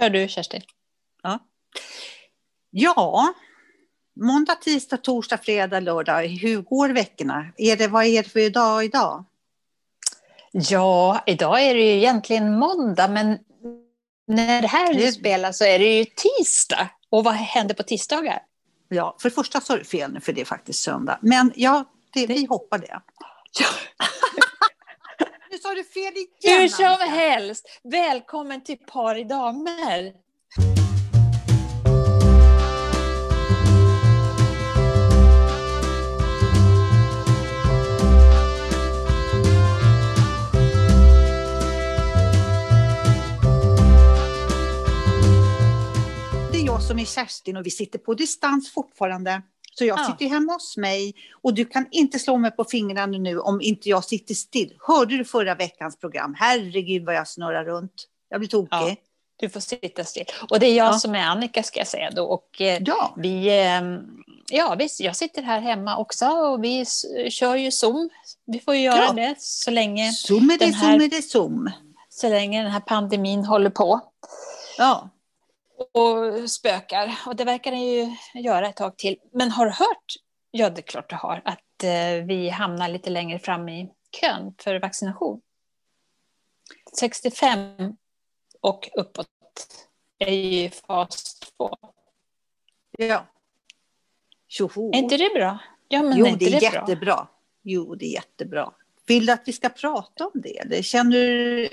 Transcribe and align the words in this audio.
Kör 0.00 0.10
du 0.10 0.28
Kerstin. 0.28 0.62
Ja. 1.22 1.38
ja, 2.70 3.34
måndag, 4.20 4.54
tisdag, 4.54 4.96
torsdag, 4.96 5.38
fredag, 5.38 5.80
lördag. 5.80 6.26
Hur 6.26 6.62
går 6.62 6.88
veckorna? 6.88 7.46
Är 7.56 7.76
det, 7.76 7.88
vad 7.88 8.04
är 8.04 8.22
det 8.22 8.28
för 8.28 8.50
dag 8.50 8.84
idag? 8.84 9.24
Ja, 10.52 11.22
idag 11.26 11.62
är 11.62 11.74
det 11.74 11.80
ju 11.80 11.96
egentligen 11.96 12.58
måndag, 12.58 13.08
men 13.08 13.38
när 14.26 14.62
det 14.62 14.68
här 14.68 14.94
det... 14.94 15.12
spelas 15.12 15.58
så 15.58 15.64
är 15.64 15.78
det 15.78 15.98
ju 15.98 16.04
tisdag. 16.04 16.88
Och 17.10 17.24
vad 17.24 17.34
händer 17.34 17.74
på 17.74 17.82
tisdagar? 17.82 18.42
Ja, 18.88 19.16
för 19.20 19.28
det 19.28 19.34
första 19.34 19.60
så 19.60 19.72
är 19.72 19.78
det 19.78 19.84
fel 19.84 20.12
nu, 20.12 20.20
för 20.20 20.32
det 20.32 20.40
är 20.40 20.44
faktiskt 20.44 20.82
söndag. 20.82 21.18
Men 21.22 21.52
ja, 21.56 21.84
det, 22.12 22.26
vi 22.26 22.46
hoppar 22.46 22.78
det. 22.78 23.00
Ja. 23.60 23.66
sa 25.70 25.74
du 25.74 25.84
fel 25.84 26.12
igen! 26.16 26.60
Hur 26.60 26.68
som 26.68 27.08
helst, 27.08 27.80
välkommen 27.82 28.64
till 28.64 28.78
Par 28.78 29.18
i 29.18 29.24
damer. 29.24 30.12
som 46.90 46.98
är 46.98 47.04
Kerstin 47.04 47.56
och 47.56 47.66
vi 47.66 47.70
sitter 47.70 47.98
på 47.98 48.14
distans 48.14 48.72
fortfarande. 48.72 49.42
Så 49.80 49.84
jag 49.84 49.98
ja. 49.98 50.04
sitter 50.04 50.34
hemma 50.34 50.52
hos 50.52 50.76
mig 50.76 51.14
och 51.42 51.54
du 51.54 51.64
kan 51.64 51.86
inte 51.90 52.18
slå 52.18 52.36
mig 52.36 52.50
på 52.50 52.64
fingrarna 52.64 53.18
nu 53.18 53.38
om 53.38 53.60
inte 53.60 53.88
jag 53.88 54.04
sitter 54.04 54.34
still. 54.34 54.74
Hörde 54.78 55.16
du 55.16 55.24
förra 55.24 55.54
veckans 55.54 55.98
program? 55.98 56.34
Herregud 56.38 57.04
vad 57.04 57.14
jag 57.14 57.28
snurrar 57.28 57.64
runt. 57.64 57.92
Jag 58.28 58.40
blir 58.40 58.48
tokig. 58.48 58.68
Ja, 58.70 58.96
du 59.36 59.48
får 59.48 59.60
sitta 59.60 60.04
still. 60.04 60.24
Och 60.50 60.60
det 60.60 60.66
är 60.66 60.76
jag 60.76 60.86
ja. 60.86 60.92
som 60.92 61.14
är 61.14 61.22
Annika 61.22 61.62
ska 61.62 61.80
jag 61.80 61.86
säga 61.86 62.10
då. 62.10 62.24
Och 62.24 62.60
eh, 62.60 62.82
ja. 62.86 63.14
vi, 63.16 63.60
ehm, 63.60 63.98
ja, 64.50 64.74
visst, 64.78 65.00
jag 65.00 65.16
sitter 65.16 65.42
här 65.42 65.60
hemma 65.60 65.96
också 65.96 66.26
och 66.26 66.64
vi 66.64 66.84
kör 67.30 67.56
ju 67.56 67.70
Zoom. 67.70 68.10
Vi 68.46 68.60
får 68.60 68.74
ju 68.74 68.80
göra 68.80 69.04
ja. 69.04 69.12
det 69.12 69.34
så 69.38 69.70
länge 69.70 70.12
Zoom 70.12 70.50
är 70.50 70.58
det, 70.58 70.64
här, 70.64 70.92
Zoom 70.92 71.02
är 71.02 71.08
det, 71.08 71.22
Zoom. 71.22 71.70
Så 72.08 72.28
länge 72.28 72.62
den 72.62 72.72
här 72.72 72.80
pandemin 72.80 73.44
håller 73.44 73.70
på. 73.70 74.00
Ja 74.78 75.10
och 75.92 76.50
spökar. 76.50 77.18
Och 77.26 77.36
det 77.36 77.44
verkar 77.44 77.70
den 77.70 77.80
ju 77.80 78.16
göra 78.34 78.68
ett 78.68 78.76
tag 78.76 78.98
till. 78.98 79.16
Men 79.32 79.50
har 79.50 79.66
du 79.66 79.72
hört, 79.72 80.14
ja 80.50 80.70
det 80.70 80.80
är 80.80 80.82
klart 80.82 81.10
du 81.10 81.16
har, 81.16 81.42
att 81.44 81.84
eh, 81.84 82.26
vi 82.26 82.48
hamnar 82.48 82.88
lite 82.88 83.10
längre 83.10 83.38
fram 83.38 83.68
i 83.68 83.90
kön 84.20 84.54
för 84.58 84.80
vaccination. 84.80 85.40
65 86.98 87.96
och 88.60 88.90
uppåt 88.94 89.28
är 90.18 90.34
ju 90.34 90.70
fas 90.70 91.40
2. 91.58 91.76
Ja. 92.98 93.26
Tjoho. 94.48 94.94
Är 94.94 94.98
inte 94.98 95.16
det 95.16 95.30
bra? 95.34 95.58
Ja, 95.88 96.02
men 96.02 96.18
jo, 96.18 96.26
är 96.26 96.36
det 96.36 96.46
är 96.46 96.50
det 96.50 96.62
jättebra. 96.62 96.96
Bra? 96.96 97.30
Jo, 97.62 97.94
det 97.94 98.04
är 98.04 98.12
jättebra. 98.12 98.72
Vill 99.06 99.26
du 99.26 99.32
att 99.32 99.42
vi 99.46 99.52
ska 99.52 99.68
prata 99.68 100.26
om 100.26 100.32
det? 100.34 100.84
känner 100.84 101.10
du, 101.10 101.68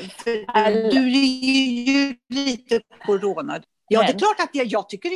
du 0.92 1.18
är 1.18 1.86
ju 1.88 2.16
lite 2.30 2.82
coronad. 3.06 3.66
Ja, 3.88 4.02
det 4.02 4.08
är 4.08 4.20
klart 4.20 4.40
att 4.40 4.50
jag, 4.54 4.66
jag 4.66 4.90
tycker 4.90 5.10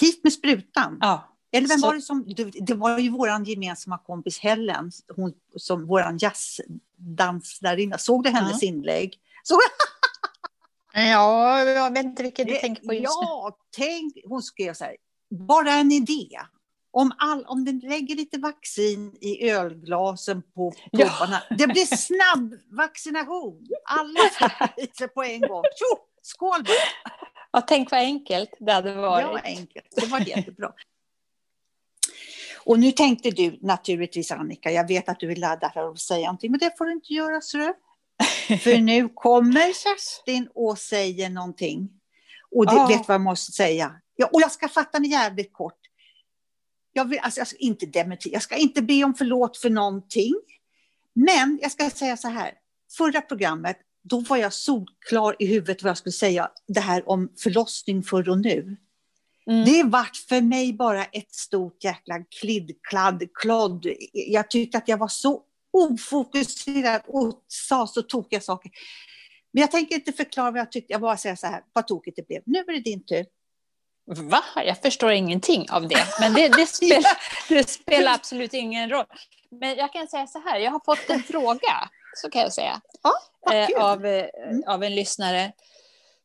hit 0.00 0.24
med 0.24 0.32
sprutan. 0.32 0.98
Ja. 1.00 1.36
Eller 1.52 1.68
vem 1.68 1.78
så... 1.78 1.86
var 1.86 1.94
det 1.94 2.00
som, 2.00 2.24
det 2.66 2.74
var 2.74 2.98
ju 2.98 3.10
vår 3.10 3.48
gemensamma 3.48 3.98
kompis 3.98 4.38
Helen, 4.38 4.92
hon, 5.16 5.32
som 5.56 5.86
vår 5.86 6.16
jazzdansarinna. 6.18 7.98
Såg 7.98 8.24
du 8.24 8.30
hennes 8.30 8.62
ja. 8.62 8.68
inlägg? 8.68 9.14
Såg... 9.42 9.58
ja, 10.94 11.62
jag 11.62 11.92
vet 11.92 12.04
inte 12.04 12.22
vilket 12.22 12.48
du 12.48 12.54
tänker 12.54 12.86
på 12.86 12.94
just 12.94 13.04
ja, 13.04 13.48
nu. 13.50 13.64
Tänk, 13.76 14.12
hon 14.24 14.42
skrev 14.42 14.74
så 14.74 14.84
här, 14.84 14.96
bara 15.30 15.72
en 15.72 15.92
idé. 15.92 16.28
Om, 16.90 17.12
all, 17.18 17.44
om 17.44 17.64
den 17.64 17.78
lägger 17.78 18.16
lite 18.16 18.38
vaccin 18.38 19.16
i 19.20 19.50
ölglasen 19.50 20.42
på 20.54 20.72
pubbarna, 20.92 21.42
ja. 21.50 21.56
det 21.56 21.66
blir 21.66 21.96
snabb 21.96 22.54
vaccination. 22.70 23.66
Alla 23.84 24.20
får 24.20 25.06
på 25.14 25.22
en 25.22 25.40
gång. 25.40 25.62
Tjo, 25.62 25.98
skål 26.22 26.62
bara! 26.64 26.74
Ja, 27.56 27.62
tänk 27.62 27.90
vad 27.90 28.00
enkelt 28.00 28.50
det 28.58 28.72
hade 28.72 28.94
varit. 28.94 29.26
Ja, 29.32 29.40
enkelt. 29.44 29.86
Det 29.96 30.06
var 30.06 30.20
jättebra. 30.20 30.72
Och 32.64 32.78
nu 32.78 32.92
tänkte 32.92 33.30
du 33.30 33.58
naturligtvis, 33.62 34.32
Annika, 34.32 34.70
jag 34.70 34.88
vet 34.88 35.08
att 35.08 35.20
du 35.20 35.26
vill 35.26 35.40
ladda 35.40 35.72
här 35.74 35.88
och 35.88 35.98
säga 35.98 36.26
någonting, 36.26 36.50
men 36.50 36.60
det 36.60 36.78
får 36.78 36.84
du 36.84 36.92
inte 36.92 37.12
göra, 37.12 37.40
så 37.40 37.58
För 38.62 38.78
nu 38.78 39.08
kommer 39.08 39.72
Kerstin 39.72 40.48
och 40.54 40.78
säger 40.78 41.30
någonting. 41.30 41.90
Och 42.50 42.66
det, 42.66 42.72
oh. 42.72 42.88
vet 42.88 43.08
vad 43.08 43.14
jag 43.14 43.20
måste 43.20 43.52
säga? 43.52 44.00
Ja, 44.16 44.30
och 44.32 44.40
jag 44.40 44.52
ska 44.52 44.68
fatta 44.68 44.98
den 44.98 45.10
jävligt 45.10 45.52
kort. 45.52 45.80
Jag, 46.92 47.04
vill, 47.04 47.18
alltså, 47.18 47.40
jag 47.40 47.46
ska 47.46 47.56
inte 47.58 47.86
dementera, 47.86 48.32
jag 48.32 48.42
ska 48.42 48.56
inte 48.56 48.82
be 48.82 49.04
om 49.04 49.14
förlåt 49.14 49.56
för 49.56 49.70
någonting. 49.70 50.34
Men 51.12 51.58
jag 51.62 51.72
ska 51.72 51.90
säga 51.90 52.16
så 52.16 52.28
här, 52.28 52.54
förra 52.96 53.20
programmet 53.20 53.78
då 54.08 54.20
var 54.20 54.36
jag 54.36 54.52
solklar 54.52 55.36
i 55.38 55.46
huvudet 55.46 55.82
vad 55.82 55.90
jag 55.90 55.98
skulle 55.98 56.12
säga, 56.12 56.50
det 56.68 56.80
här 56.80 57.08
om 57.08 57.32
förlossning 57.42 58.02
förr 58.02 58.28
och 58.28 58.38
nu. 58.38 58.76
Mm. 59.50 59.64
Det 59.64 59.82
vart 59.82 60.16
för 60.16 60.40
mig 60.40 60.72
bara 60.72 61.04
ett 61.04 61.34
stort 61.34 61.84
jäkla 61.84 62.14
klidd, 62.40 62.70
kladd, 62.88 63.22
klodd. 63.34 63.86
Jag 64.12 64.50
tyckte 64.50 64.78
att 64.78 64.88
jag 64.88 64.96
var 64.96 65.08
så 65.08 65.42
ofokuserad 65.72 67.02
och 67.06 67.44
sa 67.48 67.86
så 67.86 68.02
tokiga 68.02 68.40
saker. 68.40 68.70
Men 69.52 69.60
jag 69.60 69.70
tänker 69.70 69.94
inte 69.94 70.12
förklara 70.12 70.50
vad 70.50 70.60
jag 70.60 70.72
tyckte, 70.72 70.92
jag 70.92 71.00
bara 71.00 71.16
säger 71.16 71.36
så 71.36 71.46
här, 71.46 71.62
vad 71.72 71.86
tokigt 71.86 72.16
det 72.16 72.26
blev. 72.26 72.42
Nu 72.46 72.58
är 72.58 72.72
det 72.72 72.80
din 72.80 73.04
tur. 73.04 73.26
Va? 74.06 74.42
Jag 74.54 74.82
förstår 74.82 75.12
ingenting 75.12 75.70
av 75.70 75.88
det. 75.88 76.06
Men 76.20 76.34
det, 76.34 76.48
det, 76.48 76.66
spelar, 76.74 77.18
det 77.48 77.68
spelar 77.68 78.14
absolut 78.14 78.54
ingen 78.54 78.90
roll. 78.90 79.06
Men 79.50 79.76
jag 79.76 79.92
kan 79.92 80.08
säga 80.08 80.26
så 80.26 80.38
här, 80.38 80.58
jag 80.58 80.70
har 80.70 80.80
fått 80.84 81.10
en 81.10 81.22
fråga 81.22 81.88
så 82.16 82.30
kan 82.30 82.42
jag 82.42 82.52
säga. 82.52 82.80
Ja, 83.02 83.12
eh, 83.54 83.84
av, 83.84 84.06
eh, 84.06 84.26
mm. 84.48 84.62
av 84.66 84.84
en 84.84 84.94
lyssnare 84.94 85.52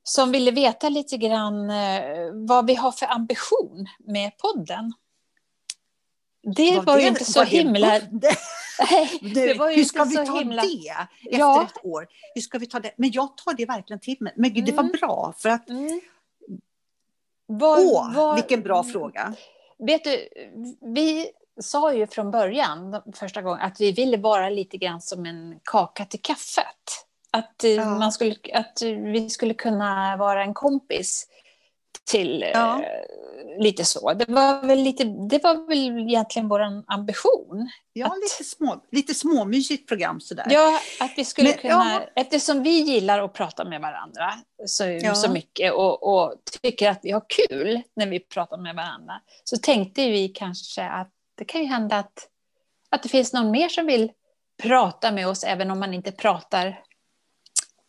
som 0.03 0.31
ville 0.31 0.51
veta 0.51 0.89
lite 0.89 1.17
grann 1.17 1.69
eh, 1.69 2.31
vad 2.33 2.67
vi 2.67 2.75
har 2.75 2.91
för 2.91 3.05
ambition 3.05 3.87
med 3.99 4.37
podden. 4.37 4.93
Det 6.55 6.77
var, 6.77 6.83
var 6.83 6.95
det, 6.95 7.01
ju 7.01 7.07
inte 7.07 7.25
så 7.25 7.43
himla... 7.43 7.99
Det, 8.11 8.35
det 9.33 9.53
var 9.53 9.69
ju 9.69 9.75
hur 9.75 9.83
ska 9.83 10.03
vi 10.03 10.15
ta 10.15 10.39
himla... 10.39 10.61
det 10.61 10.89
efter 11.25 11.39
ja. 11.39 11.63
ett 11.63 11.85
år? 11.85 12.07
Hur 12.35 12.41
ska 12.41 12.57
vi 12.57 12.65
ta 12.65 12.79
det? 12.79 12.91
Men 12.97 13.11
jag 13.11 13.37
tar 13.37 13.53
det 13.53 13.65
verkligen 13.65 13.99
till 13.99 14.17
mig. 14.19 14.33
Men 14.35 14.53
gud, 14.53 14.65
det 14.65 14.71
var 14.71 14.83
mm. 14.83 14.95
bra 15.01 15.33
för 15.37 15.49
att... 15.49 15.69
Mm. 15.69 16.01
Var, 17.45 17.77
Åh, 17.79 18.15
var... 18.15 18.35
vilken 18.35 18.61
bra 18.61 18.83
fråga. 18.83 19.33
Vet 19.79 20.03
du, 20.03 20.29
vi 20.95 21.31
sa 21.61 21.93
ju 21.93 22.07
från 22.07 22.31
början, 22.31 23.01
första 23.15 23.41
gången, 23.41 23.61
att 23.61 23.81
vi 23.81 23.91
ville 23.91 24.17
vara 24.17 24.49
lite 24.49 24.77
grann 24.77 25.01
som 25.01 25.25
en 25.25 25.59
kaka 25.63 26.05
till 26.05 26.21
kaffet. 26.21 27.05
Att, 27.31 27.63
eh, 27.63 27.71
ja. 27.71 27.85
man 27.85 28.11
skulle, 28.11 28.35
att 28.53 28.81
vi 28.81 29.29
skulle 29.29 29.53
kunna 29.53 30.17
vara 30.17 30.43
en 30.43 30.53
kompis 30.53 31.27
till 32.11 32.45
ja. 32.53 32.83
eh, 32.83 33.61
lite 33.63 33.85
så. 33.85 34.13
Det 34.13 34.29
var, 34.29 34.67
väl 34.67 34.79
lite, 34.79 35.03
det 35.03 35.43
var 35.43 35.67
väl 35.67 36.09
egentligen 36.09 36.47
vår 36.47 36.83
ambition. 36.87 37.69
Ja, 37.93 38.05
att, 38.05 38.15
lite, 38.15 38.49
små, 38.49 38.83
lite 38.91 39.13
småmysigt 39.13 39.87
program 39.87 40.19
sådär. 40.19 40.45
Ja, 40.49 40.79
att 40.99 41.11
vi 41.17 41.25
skulle 41.25 41.49
Men, 41.49 41.57
kunna, 41.57 41.93
ja. 41.93 42.21
eftersom 42.21 42.63
vi 42.63 42.79
gillar 42.79 43.19
att 43.19 43.33
prata 43.33 43.65
med 43.65 43.81
varandra 43.81 44.33
så, 44.65 44.83
ja. 44.85 45.15
så 45.15 45.31
mycket 45.31 45.73
och, 45.73 46.03
och 46.03 46.33
tycker 46.61 46.89
att 46.89 46.99
vi 47.03 47.11
har 47.11 47.23
kul 47.27 47.81
när 47.95 48.07
vi 48.07 48.19
pratar 48.19 48.57
med 48.57 48.75
varandra, 48.75 49.21
så 49.43 49.57
tänkte 49.57 50.01
vi 50.01 50.29
kanske 50.29 50.83
att 50.83 51.11
det 51.35 51.45
kan 51.45 51.61
ju 51.61 51.67
hända 51.67 51.97
att, 51.97 52.27
att 52.89 53.03
det 53.03 53.09
finns 53.09 53.33
någon 53.33 53.51
mer 53.51 53.69
som 53.69 53.85
vill 53.85 54.11
prata 54.63 55.11
med 55.11 55.27
oss, 55.27 55.43
även 55.43 55.71
om 55.71 55.79
man 55.79 55.93
inte 55.93 56.11
pratar 56.11 56.83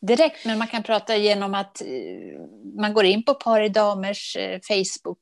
direkt, 0.01 0.45
men 0.45 0.59
man 0.59 0.69
kan 0.69 0.83
prata 0.83 1.17
genom 1.17 1.55
att 1.55 1.81
eh, 1.81 2.41
man 2.75 2.95
går 2.95 3.05
in 3.05 3.25
på 3.25 3.35
Par 3.35 3.69
damers 3.69 4.37
eh, 4.37 4.61
Facebook, 4.61 5.19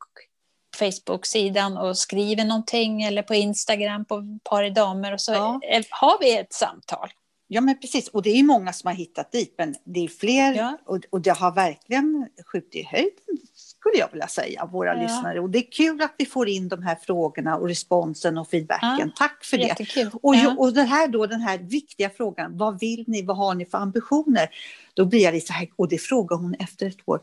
Facebook-sidan 0.77 1.77
och 1.77 1.99
skriver 1.99 2.45
någonting, 2.45 3.03
eller 3.03 3.23
på 3.23 3.35
Instagram 3.35 4.05
på 4.05 4.39
Par 4.45 4.71
damer, 4.71 5.13
och 5.13 5.21
så 5.21 5.33
ja. 5.33 5.61
har 5.91 6.21
vi 6.21 6.37
ett 6.37 6.53
samtal. 6.53 7.11
Ja, 7.53 7.61
men 7.61 7.81
precis. 7.81 8.09
Och 8.09 8.23
det 8.23 8.31
är 8.31 8.43
många 8.43 8.73
som 8.73 8.89
har 8.89 8.95
hittat 8.95 9.33
dit, 9.33 9.55
men 9.59 9.75
det 9.85 10.01
är 10.01 10.09
fler 10.09 10.55
ja. 10.55 10.79
och, 10.87 11.01
och 11.11 11.21
det 11.21 11.31
har 11.31 11.53
verkligen 11.53 12.29
skjutit 12.47 12.75
i 12.75 12.83
höjden 12.83 13.39
skulle 13.81 13.99
jag 13.99 14.09
vilja 14.13 14.29
säga, 14.29 14.67
våra 14.67 14.95
ja. 14.95 15.03
lyssnare. 15.03 15.41
Och 15.41 15.51
det 15.51 15.59
är 15.59 15.73
kul 15.73 16.03
att 16.03 16.15
vi 16.19 16.27
får 16.27 16.49
in 16.49 16.69
de 16.69 16.83
här 16.83 16.97
frågorna 17.03 17.57
och 17.57 17.69
responsen 17.69 18.39
och 18.39 18.51
feedbacken. 18.51 18.99
Ja. 18.99 19.13
Tack 19.17 19.45
för 19.45 19.57
Jättekul. 19.57 20.05
det. 20.05 20.19
Och, 20.23 20.35
ja. 20.35 20.55
och 20.59 20.73
det 20.73 20.83
här 20.83 21.09
då, 21.09 21.27
den 21.27 21.41
här 21.41 21.59
viktiga 21.59 22.11
frågan, 22.11 22.57
vad 22.57 22.81
vill 22.81 23.05
ni, 23.07 23.23
vad 23.23 23.37
har 23.37 23.55
ni 23.55 23.67
för 23.67 23.79
ambitioner? 23.79 24.49
Då 24.95 25.05
blir 25.05 25.21
jag 25.21 25.35
lite 25.35 25.47
så 25.47 25.53
här, 25.53 25.69
och 25.77 25.89
det 25.89 25.99
frågar 25.99 26.37
hon 26.37 26.55
efter 26.55 26.87
ett 26.87 27.09
år. 27.09 27.21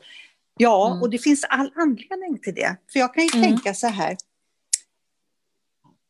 Ja, 0.58 0.88
mm. 0.88 1.02
och 1.02 1.10
det 1.10 1.18
finns 1.18 1.44
all 1.44 1.72
anledning 1.76 2.40
till 2.42 2.56
det. 2.56 2.76
För 2.92 3.00
jag 3.00 3.14
kan 3.14 3.24
ju 3.24 3.30
mm. 3.34 3.50
tänka 3.50 3.74
så 3.74 3.88
här, 3.88 4.18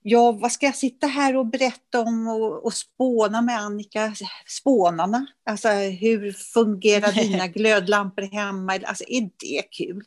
ja, 0.02 0.32
vad 0.32 0.52
ska 0.52 0.66
jag 0.66 0.76
sitta 0.76 1.08
här 1.08 1.36
och 1.36 1.46
berätta 1.46 2.02
om 2.02 2.28
och, 2.28 2.66
och 2.66 2.74
spåna 2.74 3.42
med 3.42 3.60
Annika? 3.60 4.14
Spånarna, 4.48 5.26
alltså 5.46 5.70
hur 5.70 6.32
fungerar 6.32 7.12
dina 7.22 7.48
glödlampor 7.48 8.22
hemma? 8.22 8.80
Alltså 8.86 9.04
är 9.08 9.22
det 9.22 9.62
kul? 9.72 10.04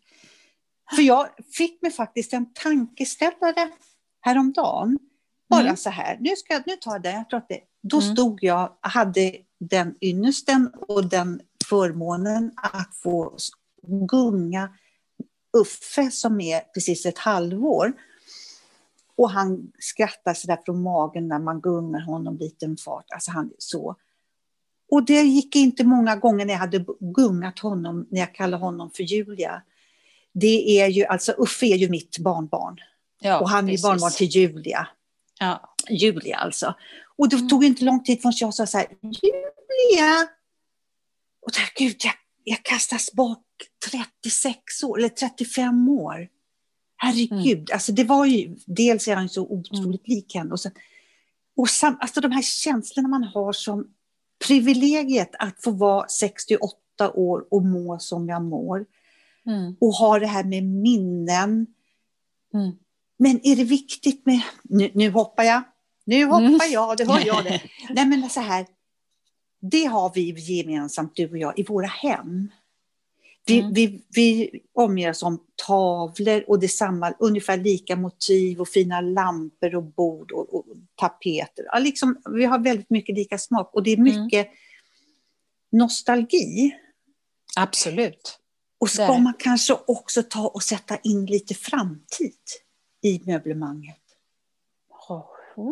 För 0.94 1.02
jag 1.02 1.28
fick 1.52 1.82
mig 1.82 1.90
faktiskt 1.90 2.32
en 2.32 2.52
tankeställare 2.52 3.70
häromdagen. 4.20 4.98
Bara 5.48 5.60
mm. 5.60 5.76
så 5.76 5.90
här, 5.90 6.18
nu, 6.20 6.36
ska, 6.36 6.62
nu 6.66 6.76
tar 6.76 6.92
jag 6.92 7.02
den, 7.02 7.14
jag 7.14 7.30
tror 7.30 7.38
att 7.38 7.48
det, 7.48 7.60
då 7.82 8.00
mm. 8.00 8.12
stod 8.12 8.38
jag, 8.42 8.76
hade 8.80 9.36
den 9.60 9.94
ynnesten 10.00 10.70
och 10.88 11.08
den 11.08 11.40
förmånen 11.68 12.52
att 12.56 12.96
få 13.02 13.36
gunga 14.10 14.70
Uffe 15.52 16.10
som 16.10 16.40
är 16.40 16.60
precis 16.60 17.06
ett 17.06 17.18
halvår. 17.18 17.92
Och 19.16 19.30
han 19.30 19.72
skrattar 19.78 20.34
så 20.34 20.46
där 20.46 20.58
från 20.64 20.82
magen 20.82 21.28
när 21.28 21.38
man 21.38 21.60
gungar 21.60 22.00
honom 22.00 22.38
lite 22.38 22.66
en 22.66 22.76
fart. 22.76 23.04
Alltså 23.14 23.30
han 23.30 23.52
så. 23.58 23.96
Och 24.90 25.04
det 25.04 25.22
gick 25.22 25.56
inte 25.56 25.84
många 25.84 26.16
gånger 26.16 26.46
när 26.46 26.54
jag 26.54 26.60
hade 26.60 26.84
gungat 27.00 27.58
honom, 27.58 28.06
när 28.10 28.20
jag 28.20 28.34
kallade 28.34 28.64
honom 28.64 28.90
för 28.90 29.02
Julia. 29.02 29.62
Det 30.32 30.80
är 30.80 30.86
ju, 30.86 31.04
alltså 31.04 31.32
Uffe 31.32 31.66
är 31.66 31.76
ju 31.76 31.88
mitt 31.88 32.18
barnbarn. 32.18 32.78
Ja, 33.20 33.40
och 33.40 33.48
han 33.48 33.66
precis. 33.66 33.84
är 33.84 33.88
barnbarn 33.88 34.12
till 34.12 34.26
Julia. 34.26 34.88
Ja. 35.40 35.74
Julia 35.90 36.36
alltså. 36.36 36.74
Och 37.16 37.28
det 37.28 37.36
mm. 37.36 37.48
tog 37.48 37.64
inte 37.64 37.84
lång 37.84 38.04
tid 38.04 38.22
förrän 38.22 38.32
jag 38.40 38.54
sa 38.54 38.66
så 38.66 38.78
här, 38.78 38.86
Julia! 39.02 40.28
Och 41.46 41.52
där, 41.52 41.84
gud, 41.84 41.96
jag, 42.04 42.14
jag 42.44 42.62
kastas 42.62 43.12
bak 43.12 43.44
36 43.90 44.82
år, 44.82 44.98
eller 44.98 45.08
35 45.08 45.88
år. 45.88 46.28
Herregud, 46.96 47.58
mm. 47.58 47.66
alltså 47.72 47.92
det 47.92 48.04
var 48.04 48.26
ju, 48.26 48.56
dels 48.66 49.08
är 49.08 49.16
han 49.16 49.28
så 49.28 49.42
otroligt 49.42 50.08
mm. 50.08 50.16
lik 50.16 50.34
henne. 50.34 50.52
Och, 50.52 50.60
sen, 50.60 50.72
och 51.56 51.70
sam, 51.70 51.96
alltså 52.00 52.20
de 52.20 52.32
här 52.32 52.42
känslorna 52.42 53.08
man 53.08 53.24
har 53.24 53.52
som 53.52 53.86
privilegiet 54.46 55.30
att 55.38 55.62
få 55.62 55.70
vara 55.70 56.08
68 56.08 56.76
år 57.14 57.44
och 57.50 57.62
må 57.62 57.98
som 57.98 58.28
jag 58.28 58.42
mår. 58.42 58.86
Mm. 59.46 59.76
Och 59.80 59.92
ha 59.92 60.18
det 60.18 60.26
här 60.26 60.44
med 60.44 60.64
minnen. 60.64 61.66
Mm. 62.54 62.72
Men 63.18 63.40
är 63.46 63.56
det 63.56 63.64
viktigt 63.64 64.26
med, 64.26 64.40
nu, 64.62 64.90
nu 64.94 65.10
hoppar 65.10 65.44
jag, 65.44 65.62
nu 66.04 66.24
hoppar 66.24 66.40
mm. 66.40 66.72
jag, 66.72 66.96
det 66.96 67.04
hör 67.04 67.26
jag 67.26 67.44
det. 67.44 67.62
Nej 67.90 68.06
men 68.06 68.30
så 68.30 68.40
här, 68.40 68.66
det 69.60 69.84
har 69.84 70.12
vi 70.14 70.30
gemensamt 70.30 71.16
du 71.16 71.30
och 71.30 71.38
jag 71.38 71.58
i 71.58 71.62
våra 71.62 71.86
hem. 71.86 72.48
Vi, 73.46 73.60
mm. 73.60 73.72
vi, 73.72 74.02
vi 74.14 74.50
omger 74.74 75.10
oss 75.10 75.22
om 75.22 75.44
tavlor 75.66 76.44
och 76.48 76.60
det 76.60 76.66
är 76.66 76.68
samma, 76.68 77.14
ungefär 77.18 77.56
lika 77.56 77.96
motiv 77.96 78.60
och 78.60 78.68
fina 78.68 79.00
lampor 79.00 79.74
och 79.74 79.82
bord 79.82 80.32
och, 80.32 80.54
och 80.54 80.66
tapeter. 80.94 81.64
Ja, 81.72 81.78
liksom, 81.78 82.22
vi 82.30 82.44
har 82.44 82.58
väldigt 82.58 82.90
mycket 82.90 83.14
lika 83.14 83.38
smak 83.38 83.74
och 83.74 83.82
det 83.82 83.90
är 83.90 83.96
mm. 83.96 84.22
mycket 84.22 84.46
mm. 84.46 84.56
nostalgi. 85.70 86.70
Absolut. 87.56 88.39
Och 88.80 88.90
ska 88.90 89.18
man 89.18 89.34
kanske 89.38 89.76
också 89.86 90.22
ta 90.22 90.48
och 90.48 90.62
sätta 90.62 90.96
in 90.96 91.26
lite 91.26 91.54
framtid 91.54 92.38
i 93.02 93.20
möblemanget. 93.26 93.96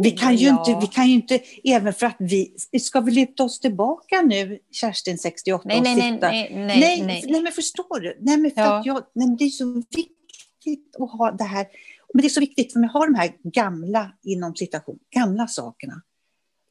Vi 0.02 0.10
kan, 0.10 0.36
ju 0.36 0.46
ja. 0.46 0.58
inte, 0.58 0.86
vi 0.86 0.86
kan 0.86 1.08
ju 1.08 1.14
inte, 1.14 1.40
även 1.64 1.92
för 1.92 2.06
att 2.06 2.16
vi, 2.18 2.56
ska 2.80 3.00
vi 3.00 3.12
luta 3.12 3.44
oss 3.44 3.60
tillbaka 3.60 4.22
nu, 4.22 4.58
Kerstin 4.72 5.18
68 5.18 5.62
nej, 5.68 5.80
nej, 5.80 5.96
nej, 5.96 6.18
nej, 6.20 6.50
nej, 6.52 6.80
nej, 6.80 7.02
nej. 7.02 7.24
nej, 7.28 7.42
men 7.42 7.52
förstår 7.52 8.00
du? 8.00 8.16
Nej, 8.20 8.36
men 8.36 8.50
för 8.50 8.60
ja. 8.60 8.82
jag, 8.84 9.04
nej, 9.12 9.36
det 9.38 9.44
är 9.44 9.48
så 9.48 9.82
viktigt 9.96 10.96
att 10.98 11.10
ha 11.10 11.30
det 11.30 11.44
här, 11.44 11.66
men 12.14 12.22
det 12.22 12.26
är 12.26 12.30
så 12.30 12.40
viktigt 12.40 12.72
för 12.72 12.80
mig 12.80 12.86
att 12.86 12.92
ha 12.92 13.06
de 13.06 13.14
här 13.14 13.32
gamla, 13.42 14.12
inom 14.22 14.56
citation, 14.56 14.98
gamla 15.14 15.46
sakerna. 15.46 16.02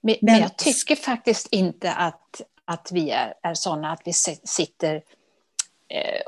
Men, 0.02 0.16
men, 0.22 0.34
men 0.34 0.42
jag 0.42 0.58
tycker 0.58 0.96
faktiskt 0.96 1.48
inte 1.52 1.94
att, 1.94 2.42
att 2.66 2.90
vi 2.92 3.10
är, 3.10 3.34
är 3.44 3.54
sådana 3.54 3.92
att 3.92 4.02
vi 4.06 4.14
sitter 4.44 5.02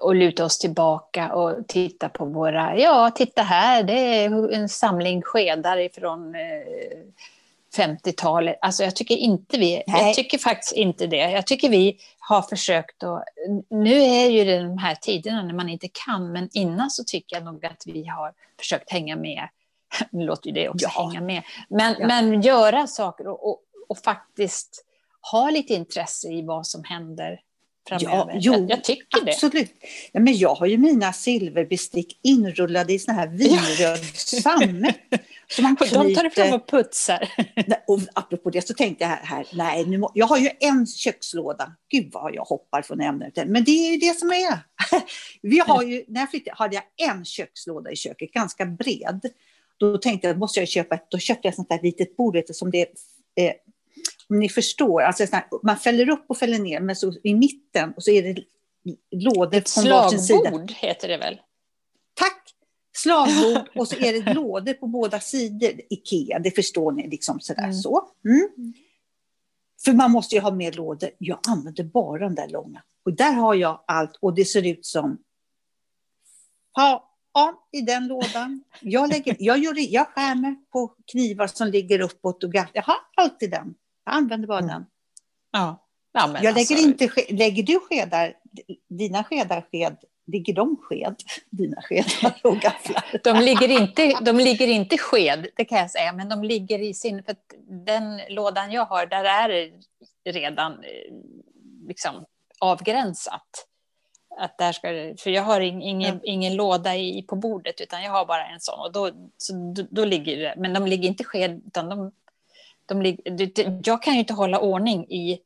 och 0.01 0.15
luta 0.15 0.45
oss 0.45 0.59
tillbaka 0.59 1.33
och 1.33 1.67
titta 1.67 2.09
på 2.09 2.25
våra, 2.25 2.77
ja 2.77 3.11
titta 3.15 3.41
här, 3.41 3.83
det 3.83 3.93
är 3.93 4.53
en 4.53 4.69
samling 4.69 5.21
skedar 5.21 5.77
ifrån 5.77 6.35
50-talet. 7.77 8.53
Eh, 8.53 8.57
alltså 8.61 8.83
jag 8.83 8.95
tycker 8.95 9.15
inte 9.15 9.57
vi, 9.57 9.83
Nej. 9.87 10.05
jag 10.05 10.15
tycker 10.15 10.37
faktiskt 10.37 10.73
inte 10.73 11.07
det. 11.07 11.31
Jag 11.31 11.47
tycker 11.47 11.69
vi 11.69 11.97
har 12.19 12.41
försökt 12.41 13.03
att, 13.03 13.23
nu 13.69 14.01
är 14.01 14.29
ju 14.29 14.43
det 14.43 14.59
de 14.59 14.77
här 14.77 14.95
tiderna 14.95 15.43
när 15.43 15.53
man 15.53 15.69
inte 15.69 15.87
kan, 16.05 16.31
men 16.31 16.49
innan 16.53 16.91
så 16.91 17.03
tycker 17.03 17.35
jag 17.35 17.45
nog 17.45 17.65
att 17.65 17.83
vi 17.85 18.05
har 18.05 18.33
försökt 18.59 18.91
hänga 18.91 19.15
med. 19.15 19.49
Nu 20.11 20.25
låter 20.25 20.47
ju 20.47 20.53
det 20.53 20.69
också 20.69 20.87
ja. 20.95 21.07
hänga 21.07 21.21
med, 21.21 21.43
men, 21.69 21.95
ja. 21.99 22.07
men 22.07 22.41
göra 22.41 22.87
saker 22.87 23.27
och, 23.27 23.49
och, 23.49 23.59
och 23.89 23.97
faktiskt 23.97 24.85
ha 25.31 25.49
lite 25.49 25.73
intresse 25.73 26.27
i 26.27 26.41
vad 26.41 26.67
som 26.67 26.83
händer 26.83 27.39
framöver. 27.89 28.31
Ja, 28.33 28.39
jo, 28.39 28.53
jag, 28.53 28.69
jag 28.69 28.83
tycker 28.83 29.25
det. 29.25 29.31
Absolut. 29.31 29.73
Ja, 30.11 30.19
men 30.19 30.37
jag 30.37 30.55
har 30.55 30.67
ju 30.67 30.77
mina 30.77 31.13
silverbestick 31.13 32.19
inrullade 32.23 32.93
i 32.93 32.99
sån 32.99 33.15
här 33.15 33.27
vinröd 33.27 34.05
sammet. 34.15 34.95
De 35.57 35.75
tar 35.75 36.23
du 36.23 36.29
fram 36.29 36.53
och 36.53 36.67
putsar. 36.67 37.29
Och 37.87 37.99
apropå 38.13 38.49
det 38.49 38.67
så 38.67 38.73
tänkte 38.73 39.03
jag 39.03 39.09
här, 39.09 39.23
här 39.23 39.45
nej, 39.53 39.85
nu 39.85 39.97
må... 39.97 40.11
jag 40.13 40.25
har 40.25 40.37
ju 40.37 40.49
en 40.59 40.87
kökslåda. 40.87 41.75
Gud 41.89 42.09
vad 42.13 42.35
jag 42.35 42.43
hoppar 42.43 42.81
från 42.81 43.01
ämnet. 43.01 43.33
Men 43.35 43.63
det 43.63 43.71
är 43.71 43.91
ju 43.91 43.97
det 43.97 44.19
som 44.19 44.29
är. 44.31 44.59
Vi 45.41 45.59
har 45.59 45.83
ju, 45.83 46.03
när 46.07 46.21
jag 46.21 46.29
flyttade 46.29 46.55
hade 46.57 46.75
jag 46.75 47.09
en 47.09 47.25
kökslåda 47.25 47.91
i 47.91 47.95
köket, 47.95 48.31
ganska 48.31 48.65
bred. 48.65 49.21
Då 49.77 49.97
tänkte 49.97 50.27
jag, 50.27 50.37
måste 50.37 50.59
jag 50.59 50.69
köpa 50.69 50.95
ett, 50.95 51.07
då 51.11 51.17
köpte 51.17 51.47
jag 51.47 51.49
ett 51.49 51.55
sånt 51.55 51.69
där 51.69 51.79
litet 51.83 52.17
bord 52.17 52.43
som 52.51 52.71
det 52.71 52.87
är 53.35 53.53
om 54.29 54.39
ni 54.39 54.49
förstår, 54.49 55.01
alltså 55.01 55.25
man 55.63 55.77
fäller 55.77 56.09
upp 56.09 56.25
och 56.27 56.37
fäller 56.37 56.59
ner, 56.59 56.79
men 56.79 56.95
så 56.95 57.13
i 57.23 57.33
mitten 57.33 57.93
och 57.95 58.03
så 58.03 58.11
är 58.11 58.23
det 58.23 58.43
lådor 59.11 59.57
Ett 59.57 59.69
från 59.69 59.89
varsin 59.89 60.19
sida. 60.19 60.39
Slagbord 60.39 60.71
heter 60.71 61.07
det 61.07 61.17
väl? 61.17 61.41
Tack! 62.13 62.55
Slagbord 62.91 63.69
och 63.75 63.87
så 63.87 63.95
är 63.95 64.13
det 64.13 64.33
lådor 64.33 64.73
på 64.73 64.87
båda 64.87 65.19
sidor. 65.19 65.71
Ikea, 65.89 66.39
det 66.39 66.51
förstår 66.51 66.91
ni, 66.91 67.09
liksom 67.09 67.39
sådär 67.39 67.63
mm. 67.63 67.73
så. 67.73 68.09
Mm. 68.25 68.73
För 69.85 69.93
man 69.93 70.11
måste 70.11 70.35
ju 70.35 70.41
ha 70.41 70.51
mer 70.51 70.71
lådor. 70.71 71.09
Jag 71.17 71.39
använder 71.47 71.83
bara 71.83 72.19
den 72.19 72.35
där 72.35 72.47
långa. 72.47 72.83
Och 73.05 73.13
där 73.13 73.33
har 73.33 73.55
jag 73.55 73.83
allt 73.87 74.15
och 74.21 74.35
det 74.35 74.45
ser 74.45 74.67
ut 74.67 74.85
som... 74.85 75.17
Ja, 76.73 77.15
ja 77.33 77.67
i 77.71 77.81
den 77.81 78.07
lådan. 78.07 78.63
Jag, 78.81 79.09
lägger, 79.09 79.35
jag, 79.39 79.57
gör, 79.57 79.75
jag 79.77 80.07
skär 80.07 80.35
mig 80.35 80.55
på 80.71 80.95
knivar 81.11 81.47
som 81.47 81.67
ligger 81.67 82.01
uppåt 82.01 82.43
och 82.43 82.55
Jag 82.73 82.83
har 82.83 82.95
alltid 83.15 83.51
den. 83.51 83.75
Jag 84.09 84.17
använder 84.17 84.47
bara 84.47 84.59
mm. 84.59 84.69
den. 84.69 84.85
Ja. 85.51 85.87
ja 86.11 86.27
men 86.27 86.43
jag 86.43 86.55
lägger, 86.55 86.75
alltså... 86.75 86.87
inte, 86.87 87.33
lägger 87.33 87.63
du 87.63 87.79
skedar, 87.79 88.33
dina 88.89 89.23
skedar 89.23 89.65
sked, 89.71 89.97
ligger 90.27 90.53
de 90.53 90.77
sked, 90.81 91.15
dina 91.49 91.81
skedar 91.81 92.35
och 92.43 92.57
gafflar? 92.57 93.03
de, 93.23 93.39
ligger 93.39 93.69
inte, 93.69 94.19
de 94.21 94.37
ligger 94.37 94.67
inte 94.67 94.97
sked, 94.97 95.47
det 95.55 95.65
kan 95.65 95.77
jag 95.77 95.91
säga, 95.91 96.13
men 96.13 96.29
de 96.29 96.43
ligger 96.43 96.79
i 96.79 96.93
sin, 96.93 97.23
för 97.23 97.35
den 97.85 98.21
lådan 98.29 98.71
jag 98.71 98.85
har, 98.85 99.05
där 99.05 99.23
är 99.23 99.71
det 100.23 100.31
redan 100.31 100.73
eh, 100.73 101.13
liksom 101.87 102.25
avgränsat. 102.59 103.65
Att 104.39 104.57
där 104.57 104.71
ska 104.71 104.87
för 105.23 105.29
jag 105.29 105.43
har 105.43 105.61
ingen, 105.61 106.01
ja. 106.01 106.19
ingen 106.23 106.55
låda 106.55 106.95
i, 106.95 107.23
på 107.23 107.35
bordet, 107.35 107.81
utan 107.81 108.03
jag 108.03 108.11
har 108.11 108.25
bara 108.25 108.45
en 108.45 108.59
sån. 108.59 108.79
Och 108.79 108.91
då, 108.91 109.11
så, 109.37 109.73
då, 109.75 109.87
då 109.91 110.05
ligger 110.05 110.37
det, 110.37 110.53
men 110.57 110.73
de 110.73 110.85
ligger 110.85 111.09
inte 111.09 111.23
sked, 111.23 111.61
utan 111.67 111.89
de 111.89 112.11
de, 112.89 113.17
jag 113.85 114.03
kan 114.03 114.13
ju 114.13 114.19
inte 114.19 114.33
hålla 114.33 114.59
ordning 114.59 115.05
i 115.09 115.39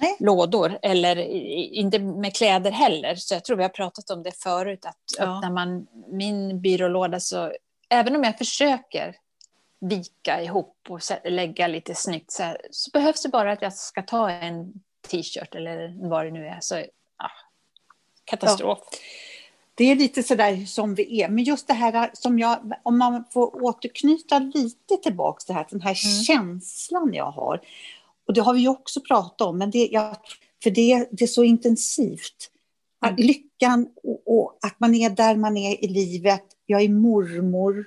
Nej. 0.00 0.16
lådor, 0.20 0.78
eller 0.82 1.16
inte 1.18 1.98
med 1.98 2.36
kläder 2.36 2.70
heller. 2.70 3.14
Så 3.14 3.34
jag 3.34 3.44
tror 3.44 3.56
vi 3.56 3.62
har 3.62 3.70
pratat 3.70 4.10
om 4.10 4.22
det 4.22 4.42
förut, 4.42 4.86
att 4.86 4.96
ja. 5.18 5.22
öppnar 5.22 5.50
man 5.50 5.86
min 6.08 6.60
byrålåda 6.60 7.20
så, 7.20 7.52
även 7.88 8.16
om 8.16 8.24
jag 8.24 8.38
försöker 8.38 9.16
vika 9.80 10.42
ihop 10.42 10.76
och 10.88 11.00
lägga 11.24 11.66
lite 11.66 11.94
snyggt 11.94 12.32
så, 12.32 12.42
här, 12.42 12.60
så 12.70 12.90
behövs 12.90 13.22
det 13.22 13.28
bara 13.28 13.52
att 13.52 13.62
jag 13.62 13.72
ska 13.72 14.02
ta 14.02 14.30
en 14.30 14.72
t-shirt 15.08 15.54
eller 15.54 16.08
vad 16.08 16.24
det 16.26 16.30
nu 16.30 16.46
är. 16.46 16.58
Så, 16.60 16.76
ja, 17.18 17.30
katastrof. 18.24 18.78
Ja 18.90 18.98
det 19.74 19.84
är 19.84 19.96
lite 19.96 20.22
sådär 20.22 20.66
som 20.66 20.94
vi 20.94 21.22
är. 21.22 21.28
Men 21.28 21.44
just 21.44 21.66
det 21.66 21.74
här 21.74 22.10
som 22.12 22.38
jag, 22.38 22.72
om 22.82 22.98
man 22.98 23.24
får 23.32 23.64
återknyta 23.64 24.38
lite 24.38 24.96
tillbaks 25.02 25.44
det 25.44 25.52
här, 25.52 25.66
den 25.70 25.80
här 25.80 26.06
mm. 26.06 26.22
känslan 26.22 27.10
jag 27.14 27.30
har. 27.30 27.60
Och 28.26 28.34
det 28.34 28.40
har 28.40 28.54
vi 28.54 28.60
ju 28.60 28.68
också 28.68 29.00
pratat 29.00 29.40
om, 29.40 29.58
men 29.58 29.70
det, 29.70 29.88
jag, 29.92 30.16
för 30.62 30.70
det, 30.70 31.08
det 31.10 31.24
är 31.24 31.28
så 31.28 31.44
intensivt. 31.44 32.50
Mm. 33.06 33.16
Lyckan 33.16 33.88
och, 34.02 34.22
och, 34.26 34.58
att 34.62 34.80
man 34.80 34.94
är 34.94 35.10
där 35.10 35.36
man 35.36 35.56
är 35.56 35.84
i 35.84 35.88
livet. 35.88 36.44
Jag 36.66 36.82
är 36.82 36.88
mormor 36.88 37.86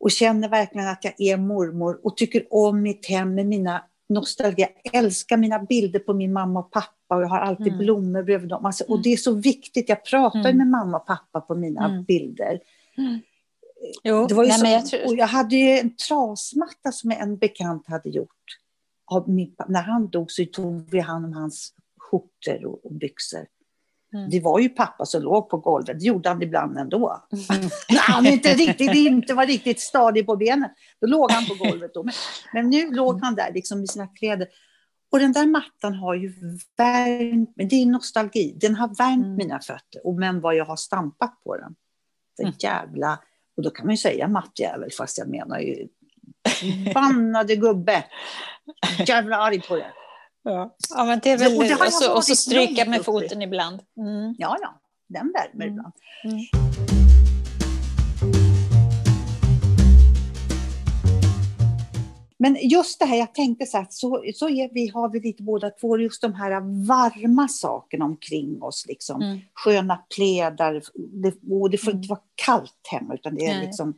och 0.00 0.10
känner 0.10 0.48
verkligen 0.48 0.88
att 0.88 1.04
jag 1.04 1.20
är 1.20 1.36
mormor 1.36 2.00
och 2.02 2.16
tycker 2.16 2.46
om 2.50 2.82
mitt 2.82 3.06
hem 3.06 3.34
med 3.34 3.46
mina 3.46 3.84
nostalgi. 4.08 4.66
Jag 4.82 4.94
älskar 4.94 5.36
mina 5.36 5.58
bilder 5.58 5.98
på 5.98 6.14
min 6.14 6.32
mamma 6.32 6.60
och 6.60 6.70
pappa 6.70 7.16
och 7.16 7.22
jag 7.22 7.28
har 7.28 7.38
alltid 7.38 7.66
mm. 7.66 7.78
blommor 7.78 8.22
bredvid 8.22 8.48
dem. 8.48 8.64
Alltså, 8.64 8.84
och 8.84 8.96
mm. 8.96 9.02
det 9.02 9.12
är 9.12 9.16
så 9.16 9.32
viktigt. 9.32 9.88
Jag 9.88 10.04
pratar 10.04 10.38
mm. 10.38 10.56
med 10.56 10.66
mamma 10.66 10.96
och 10.96 11.06
pappa 11.06 11.40
på 11.40 11.54
mina 11.54 11.88
mm. 11.88 12.04
bilder. 12.04 12.60
Mm. 12.96 13.20
Jo, 14.04 14.26
det 14.26 14.34
var 14.34 14.44
ju 14.44 14.48
nej, 14.48 14.58
så, 14.58 14.66
jag, 14.66 14.86
tror... 14.86 15.06
och 15.06 15.16
jag 15.16 15.26
hade 15.26 15.56
ju 15.56 15.78
en 15.78 15.96
trasmatta 15.96 16.92
som 16.92 17.10
en 17.10 17.38
bekant 17.38 17.86
hade 17.86 18.08
gjort. 18.08 18.28
Av 19.10 19.28
min, 19.30 19.54
när 19.68 19.82
han 19.82 20.08
dog 20.08 20.30
så 20.30 20.44
tog 20.44 20.90
vi 20.90 21.00
hand 21.00 21.24
om 21.24 21.32
hans 21.32 21.74
skjortor 21.98 22.66
och, 22.66 22.86
och 22.86 22.94
byxor. 22.94 23.46
Mm. 24.14 24.30
Det 24.30 24.40
var 24.40 24.58
ju 24.58 24.68
pappa 24.68 25.06
som 25.06 25.22
låg 25.22 25.48
på 25.48 25.56
golvet, 25.56 25.98
det 25.98 26.04
gjorde 26.04 26.28
han 26.28 26.42
ibland 26.42 26.78
ändå. 26.78 27.22
Mm. 27.50 27.62
När 27.88 28.12
han 28.12 28.26
inte, 28.26 28.54
riktigt, 28.54 28.94
inte 28.94 29.34
var 29.34 29.46
riktigt 29.46 29.80
stadig 29.80 30.26
på 30.26 30.36
benen, 30.36 30.70
då 31.00 31.06
låg 31.06 31.30
han 31.30 31.46
på 31.46 31.54
golvet. 31.54 31.94
Då. 31.94 32.02
Men, 32.02 32.14
men 32.52 32.70
nu 32.70 32.90
låg 32.90 33.20
han 33.24 33.34
där 33.34 33.52
liksom 33.54 33.82
i 33.82 33.86
sina 33.86 34.06
kläder. 34.06 34.48
Och 35.12 35.18
den 35.18 35.32
där 35.32 35.46
mattan 35.46 35.94
har 35.94 36.14
ju 36.14 36.32
värmt, 36.76 37.52
det 37.56 37.76
är 37.82 37.86
nostalgi, 37.86 38.58
den 38.60 38.74
har 38.74 38.88
värmt 38.88 39.24
mm. 39.24 39.36
mina 39.36 39.60
fötter. 39.60 40.06
Och 40.06 40.14
men 40.14 40.40
vad 40.40 40.56
jag 40.56 40.64
har 40.64 40.76
stampat 40.76 41.40
på 41.44 41.56
den. 41.56 41.74
Den 42.36 42.46
mm. 42.46 42.56
jävla, 42.58 43.18
och 43.56 43.62
då 43.62 43.70
kan 43.70 43.86
man 43.86 43.92
ju 43.92 43.98
säga 43.98 44.28
mattjävel, 44.28 44.90
fast 44.98 45.18
jag 45.18 45.28
menar 45.28 45.58
ju 45.58 45.88
förbannade 46.48 47.56
gubbe. 47.56 48.04
Jävla 49.06 49.36
arg 49.36 49.60
på 49.60 49.76
det. 49.76 49.92
Ja, 50.42 50.76
ja 50.90 51.04
men 51.04 51.20
det 51.22 51.30
är 51.30 51.38
väl, 51.38 51.56
och, 51.56 51.64
det 51.64 51.74
och, 51.74 51.92
så, 51.92 52.16
och 52.16 52.24
så 52.24 52.36
stryka 52.36 52.84
med 52.84 53.04
foten 53.04 53.42
ibland. 53.42 53.80
Mm. 53.96 54.34
Ja, 54.38 54.56
ja, 54.60 54.80
den 55.08 55.32
värmer 55.32 55.66
mm. 55.66 55.74
ibland. 55.74 55.92
Mm. 56.24 56.38
Men 62.40 62.56
just 62.60 62.98
det 62.98 63.04
här, 63.04 63.16
jag 63.16 63.34
tänkte 63.34 63.66
så 63.66 63.78
att 63.78 63.92
så, 63.92 64.24
så 64.34 64.48
är 64.48 64.74
vi, 64.74 64.88
har 64.88 65.08
vi 65.08 65.20
lite 65.20 65.42
båda 65.42 65.70
två, 65.70 65.98
just 65.98 66.22
de 66.22 66.34
här 66.34 66.86
varma 66.86 67.48
sakerna 67.48 68.04
omkring 68.04 68.62
oss. 68.62 68.84
Liksom. 68.88 69.22
Mm. 69.22 69.38
Sköna 69.54 69.96
plädar, 70.16 70.82
det, 71.22 71.34
och 71.50 71.70
det 71.70 71.78
får 71.78 71.92
inte 71.92 72.06
mm. 72.06 72.08
vara 72.08 72.20
kallt 72.34 72.88
hemma, 72.90 73.14
utan 73.14 73.34
det 73.34 73.46
är 73.46 73.54
Nej. 73.54 73.66
liksom... 73.66 73.94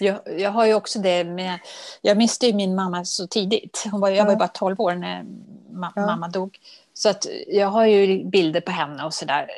Jag, 0.00 0.20
jag 0.40 0.50
har 0.50 0.66
ju 0.66 0.74
också 0.74 0.98
det 0.98 1.24
med, 1.24 1.58
jag 2.00 2.16
miste 2.16 2.46
ju 2.46 2.52
min 2.52 2.74
mamma 2.74 3.04
så 3.04 3.26
tidigt. 3.26 3.84
Hon 3.90 4.00
var, 4.00 4.10
jag 4.10 4.24
var 4.24 4.32
ju 4.32 4.38
bara 4.38 4.48
12 4.48 4.80
år 4.80 4.94
när 4.94 5.24
ma 5.70 5.92
ja. 5.96 6.06
mamma 6.06 6.28
dog. 6.28 6.58
Så 6.94 7.08
att 7.08 7.26
jag 7.46 7.66
har 7.66 7.86
ju 7.86 8.24
bilder 8.24 8.60
på 8.60 8.70
henne 8.70 9.04
och 9.04 9.14
sådär. 9.14 9.50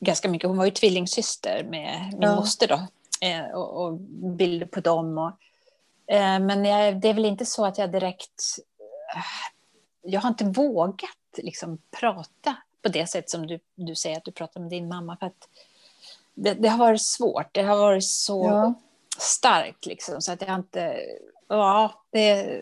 Ganska 0.00 0.28
mycket. 0.28 0.48
Hon 0.48 0.58
var 0.58 0.64
ju 0.64 0.70
tvillingsyster 0.70 1.64
med 1.64 2.08
min 2.12 2.22
ja. 2.22 2.36
moster 2.36 2.68
då. 2.68 2.86
Eh, 3.26 3.50
och, 3.50 3.84
och, 3.84 3.92
bilder 4.36 4.66
på 4.66 4.80
dem. 4.80 5.18
Och, 5.18 5.32
eh, 6.14 6.40
men 6.40 6.64
jag, 6.64 7.00
det 7.00 7.08
är 7.08 7.14
väl 7.14 7.24
inte 7.24 7.46
så 7.46 7.66
att 7.66 7.78
jag 7.78 7.92
direkt... 7.92 8.58
Eh, 9.14 9.22
jag 10.02 10.20
har 10.20 10.28
inte 10.28 10.44
vågat 10.44 11.10
liksom, 11.36 11.78
prata 12.00 12.56
på 12.82 12.88
det 12.88 13.06
sätt 13.06 13.30
som 13.30 13.46
du, 13.46 13.60
du 13.74 13.94
säger 13.94 14.16
att 14.16 14.24
du 14.24 14.32
pratar 14.32 14.60
med 14.60 14.70
din 14.70 14.88
mamma. 14.88 15.16
För 15.16 15.26
att 15.26 15.48
det, 16.42 16.54
det 16.54 16.68
har 16.68 16.78
varit 16.78 17.02
svårt. 17.02 17.54
Det 17.54 17.62
har 17.62 17.76
varit 17.76 18.04
så 18.04 18.44
ja. 18.44 18.74
starkt 19.18 19.86
liksom, 19.86 20.20
så 20.20 20.32
att 20.32 20.42
jag 20.42 20.54
inte... 20.54 20.96
Ja, 21.48 22.04
det, 22.12 22.60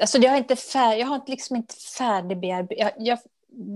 alltså 0.00 0.18
jag 0.18 0.30
har 0.30 0.38
inte, 0.38 0.56
fär, 0.56 0.94
jag 0.94 1.06
har 1.06 1.20
liksom 1.26 1.56
inte 1.56 1.74
färdigbearbetat. 1.74 2.78
Jag, 2.78 3.06
jag 3.06 3.18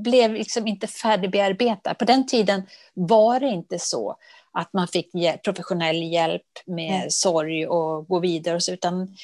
blev 0.03 0.33
liksom 0.33 0.67
inte 0.67 0.87
färdigbearbetad. 0.87 1.95
På 1.95 2.05
den 2.05 2.27
tiden 2.27 2.63
var 2.95 3.41
det 3.41 3.49
inte 3.49 3.79
så 3.79 4.17
att 4.53 4.73
man 4.73 4.89
fick 4.89 5.11
professionell 5.45 6.03
hjälp 6.03 6.59
med 6.67 6.97
mm. 6.97 7.11
sorg 7.11 7.67
och 7.67 8.09
gå 8.09 8.19
vidare. 8.19 8.55
Och 8.55 8.63
så, 8.63 8.73
utan 8.73 9.17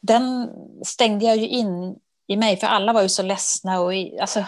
den 0.00 0.50
stängde 0.84 1.24
jag 1.24 1.36
ju 1.36 1.48
in 1.48 1.96
i 2.26 2.36
mig, 2.36 2.56
för 2.56 2.66
alla 2.66 2.92
var 2.92 3.02
ju 3.02 3.08
så 3.08 3.22
ledsna. 3.22 3.80
Och 3.80 3.94
i, 3.94 4.18
alltså, 4.20 4.44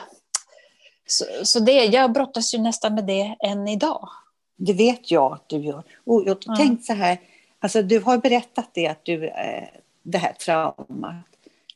så, 1.07 1.25
så 1.45 1.61
det, 1.61 1.85
jag 1.85 2.13
brottas 2.13 2.55
ju 2.55 2.59
nästan 2.59 2.95
med 2.95 3.07
det 3.07 3.37
än 3.41 3.69
idag. 3.69 4.09
Det 4.57 4.73
vet 4.73 5.11
jag 5.11 5.33
att 5.33 5.49
du 5.49 5.57
gör. 5.57 5.83
Och 6.05 6.23
jag 6.27 6.47
mm. 6.47 6.57
tänkt 6.57 6.85
så 6.85 6.93
här, 6.93 7.21
alltså, 7.59 7.83
du 7.83 8.01
har 8.01 8.19
berättat 8.19 8.71
det, 8.75 8.87
att 8.87 9.05
du, 9.05 9.29
eh, 9.29 9.69
det 10.03 10.19
här 10.19 10.33
traumat. 10.33 11.27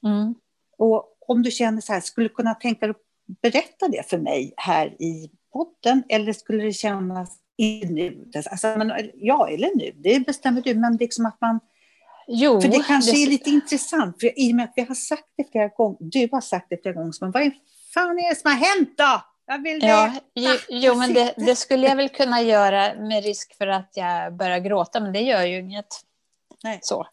Mm. 0.05 0.35
Och 0.79 1.05
om 1.27 1.43
du 1.43 1.51
känner 1.51 1.81
så 1.81 1.93
här, 1.93 2.01
skulle 2.01 2.29
du 2.29 2.35
kunna 2.35 2.55
tänka 2.55 2.87
dig 2.87 2.91
att 2.91 3.41
berätta 3.43 3.89
det 3.89 4.11
för 4.11 4.19
mig 4.19 4.55
här 4.57 5.03
i 5.03 5.31
podden? 5.53 6.03
Eller 6.09 6.33
skulle 6.33 6.65
det 6.65 6.73
kännas 6.73 7.39
nu? 7.89 8.31
Alltså, 8.51 8.67
men, 8.67 8.93
ja, 9.15 9.49
eller 9.49 9.77
nu, 9.77 9.93
det 9.97 10.27
bestämmer 10.27 10.63
du. 10.63 10.75
Men 10.75 10.97
liksom 10.97 11.27
att 11.27 11.41
man... 11.41 11.61
Jo, 12.27 12.61
för 12.61 12.69
det 12.69 12.83
kanske 12.87 13.13
det... 13.13 13.23
är 13.23 13.27
lite 13.27 13.51
intressant, 13.51 14.21
för 14.21 14.39
i 14.39 14.53
och 14.53 14.57
med 14.57 14.65
att 14.65 14.73
vi 14.77 14.83
har 14.83 14.95
sagt 14.95 15.29
det 15.37 15.51
flera 15.51 15.69
gånger, 15.69 15.97
du 16.01 16.29
har 16.33 16.41
sagt 16.41 16.67
det 16.71 16.83
flera 16.83 16.95
gånger, 16.95 17.13
men 17.21 17.31
vad 17.31 17.43
fan 17.99 18.19
är 18.19 18.28
det 18.28 18.37
som 18.37 18.50
har 18.50 18.59
hänt 18.59 18.99
då? 18.99 19.23
Jag 19.47 19.62
vill 19.62 19.83
ja, 19.83 20.12
jo, 20.35 20.50
jo, 20.69 20.95
men 20.95 21.14
det, 21.14 21.35
det, 21.37 21.57
skulle 21.57 21.87
jag 21.87 21.97
väl 21.97 22.09
kunna 22.09 22.43
göra 22.43 22.95
med 22.95 23.25
risk 23.25 23.57
för 23.57 23.67
att 23.67 23.90
jag 23.95 24.37
börjar 24.37 24.59
gråta, 24.59 25.00
men 25.00 25.12
det 25.12 25.21
gör 25.21 25.43
ju 25.43 25.61
inget. 25.61 25.87
Nej. 26.64 26.78
Så. 26.83 27.07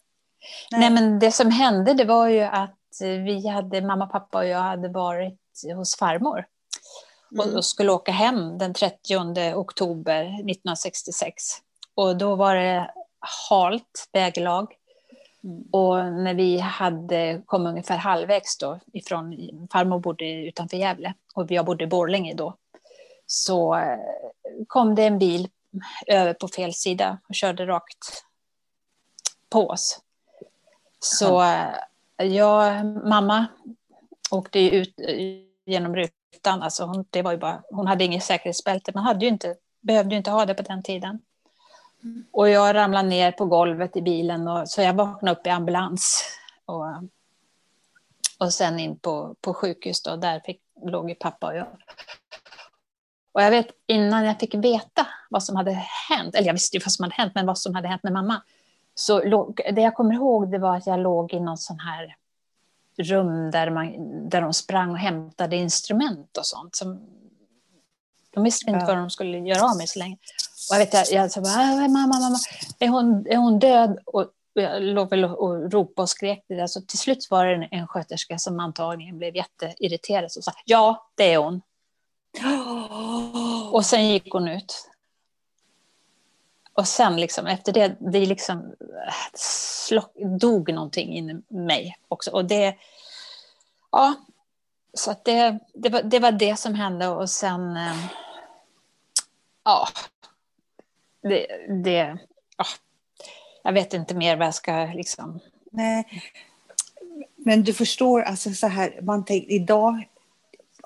Nej. 0.70 0.80
Nej. 0.80 0.90
men 0.90 1.18
det 1.18 1.32
som 1.32 1.50
hände 1.50 1.94
det 1.94 2.04
var 2.04 2.28
ju 2.28 2.42
att 2.42 2.78
vi 3.00 3.48
hade, 3.48 3.82
mamma, 3.82 4.06
pappa 4.06 4.38
och 4.38 4.46
jag 4.46 4.58
hade 4.58 4.88
varit 4.88 5.40
hos 5.76 5.96
farmor. 5.96 6.44
Mm. 7.32 7.56
Och 7.56 7.64
skulle 7.64 7.92
åka 7.92 8.12
hem 8.12 8.58
den 8.58 8.74
30 8.74 9.54
oktober 9.54 10.24
1966. 10.24 11.44
Och 11.94 12.16
då 12.16 12.34
var 12.34 12.54
det 12.54 12.90
halt 13.50 14.08
väglag. 14.12 14.72
Mm. 15.46 15.62
Och 15.70 15.96
när 16.12 16.34
vi 16.34 16.58
hade 16.58 17.42
kommit 17.46 17.70
ungefär 17.70 17.96
halvvägs 17.96 18.58
då 18.58 18.80
ifrån, 18.92 19.36
farmor 19.72 19.98
bodde 19.98 20.32
utanför 20.32 20.76
Gävle 20.76 21.14
och 21.34 21.50
jag 21.50 21.64
bodde 21.64 21.84
i 21.84 21.86
Borlänge 21.86 22.34
då, 22.34 22.56
så 23.26 23.74
eh, 23.74 23.98
kom 24.66 24.94
det 24.94 25.04
en 25.04 25.18
bil 25.18 25.48
över 26.06 26.34
på 26.34 26.48
fel 26.48 26.74
sida 26.74 27.18
och 27.28 27.34
körde 27.34 27.66
rakt 27.66 28.24
på 29.50 29.68
oss. 29.68 30.00
Så 30.98 31.42
eh, 31.42 32.26
jag, 32.26 32.86
mamma 32.86 33.46
åkte 34.30 34.60
ut 34.60 35.00
eh, 35.00 35.42
genom 35.66 35.96
rutan, 35.96 36.62
alltså 36.62 36.84
hon, 36.84 37.04
det 37.10 37.22
var 37.22 37.32
ju 37.32 37.38
bara, 37.38 37.62
hon 37.70 37.86
hade 37.86 38.04
inget 38.04 38.24
säkerhetsbälte, 38.24 38.92
man 38.94 39.04
hade 39.04 39.24
ju 39.24 39.30
inte, 39.30 39.54
behövde 39.80 40.14
ju 40.14 40.18
inte 40.18 40.30
ha 40.30 40.46
det 40.46 40.54
på 40.54 40.62
den 40.62 40.82
tiden. 40.82 41.20
Och 42.32 42.48
jag 42.48 42.74
ramlade 42.74 43.08
ner 43.08 43.32
på 43.32 43.44
golvet 43.44 43.96
i 43.96 44.02
bilen, 44.02 44.48
och, 44.48 44.68
så 44.68 44.82
jag 44.82 44.94
vaknade 44.94 45.40
upp 45.40 45.46
i 45.46 45.50
ambulans. 45.50 46.24
Och, 46.64 46.86
och 48.38 48.54
sen 48.54 48.78
in 48.78 48.98
på, 48.98 49.34
på 49.40 49.54
sjukhus, 49.54 50.02
då, 50.02 50.16
där 50.16 50.40
fick, 50.40 50.60
låg 50.82 51.08
ju 51.08 51.14
pappa 51.14 51.46
och 51.46 51.56
jag. 51.56 51.66
Och 53.32 53.42
jag 53.42 53.50
vet 53.50 53.68
innan 53.86 54.24
jag 54.24 54.40
fick 54.40 54.54
veta 54.54 55.06
vad 55.30 55.42
som 55.42 55.56
hade 55.56 55.70
hänt, 56.08 56.34
eller 56.34 56.46
jag 56.46 56.54
visste 56.54 56.76
ju 56.76 56.82
vad 56.84 56.92
som 56.92 57.02
hade 57.02 57.14
hänt, 57.14 57.32
men 57.34 57.46
vad 57.46 57.58
som 57.58 57.74
hade 57.74 57.88
hänt 57.88 58.02
med 58.02 58.12
mamma. 58.12 58.42
Så 58.94 59.24
låg, 59.24 59.60
det 59.72 59.80
jag 59.80 59.94
kommer 59.94 60.14
ihåg 60.14 60.50
det 60.50 60.58
var 60.58 60.76
att 60.76 60.86
jag 60.86 61.00
låg 61.00 61.32
i 61.32 61.40
någon 61.40 61.58
sån 61.58 61.80
här 61.80 62.16
rum 62.98 63.50
där, 63.50 63.70
man, 63.70 63.94
där 64.28 64.40
de 64.40 64.52
sprang 64.52 64.90
och 64.90 64.98
hämtade 64.98 65.56
instrument 65.56 66.36
och 66.36 66.46
sånt. 66.46 66.76
Som, 66.76 67.00
de 68.30 68.44
visste 68.44 68.70
inte 68.70 68.80
ja. 68.80 68.86
vad 68.86 68.96
de 68.96 69.10
skulle 69.10 69.38
göra 69.38 69.70
av 69.70 69.76
mig 69.76 69.86
så 69.86 69.98
länge. 69.98 70.16
Och 70.70 70.74
jag 70.74 70.78
vet, 70.78 70.94
jag, 70.94 71.24
jag 71.24 71.30
sa 71.32 71.40
äh, 71.40 71.88
mamma, 71.88 72.18
mamma, 72.20 72.38
är 72.78 72.88
hon, 72.88 73.26
är 73.26 73.36
hon 73.36 73.58
död? 73.58 73.98
Och 74.06 74.30
jag 74.52 74.82
låg 74.82 75.10
väl 75.10 75.24
och 75.24 75.72
ropade 75.72 76.02
och 76.02 76.08
skrek 76.08 76.44
det 76.48 76.54
där. 76.54 76.66
Så 76.66 76.80
till 76.80 76.98
slut 76.98 77.30
var 77.30 77.46
det 77.46 77.54
en, 77.54 77.68
en 77.70 77.86
sköterska 77.86 78.38
som 78.38 78.60
antagligen 78.60 79.18
blev 79.18 79.36
jätteirriterad 79.36 80.24
och 80.24 80.44
sa, 80.44 80.52
ja, 80.64 81.08
det 81.14 81.32
är 81.32 81.38
hon. 81.38 81.62
Och 83.72 83.86
sen 83.86 84.08
gick 84.08 84.32
hon 84.32 84.48
ut. 84.48 84.90
Och 86.72 86.88
sen 86.88 87.16
liksom, 87.16 87.46
efter 87.46 87.72
det, 87.72 87.96
det 87.98 88.26
liksom 88.26 88.74
slock, 89.34 90.12
dog 90.40 90.72
någonting 90.72 91.18
i 91.18 91.42
mig 91.48 91.96
också. 92.08 92.30
Och 92.30 92.44
det, 92.44 92.76
ja, 93.92 94.14
så 94.94 95.14
det, 95.24 95.58
det, 95.74 95.88
var, 95.88 96.02
det 96.02 96.18
var 96.18 96.32
det 96.32 96.56
som 96.58 96.74
hände 96.74 97.08
och 97.08 97.30
sen, 97.30 97.76
eh, 97.76 98.06
ja, 99.64 99.88
det, 101.28 101.46
det 101.84 102.18
ja, 102.58 102.64
jag 103.62 103.72
vet 103.72 103.94
inte 103.94 104.14
mer 104.14 104.36
vad 104.36 104.46
jag 104.46 104.54
ska 104.54 104.84
liksom... 104.94 105.40
Nej. 105.70 106.22
Men 107.36 107.62
du 107.62 107.72
förstår, 107.72 108.22
alltså 108.22 108.50
så 108.50 108.66
här, 108.66 108.98
man 109.02 109.24
tänker, 109.24 109.50
idag 109.52 110.08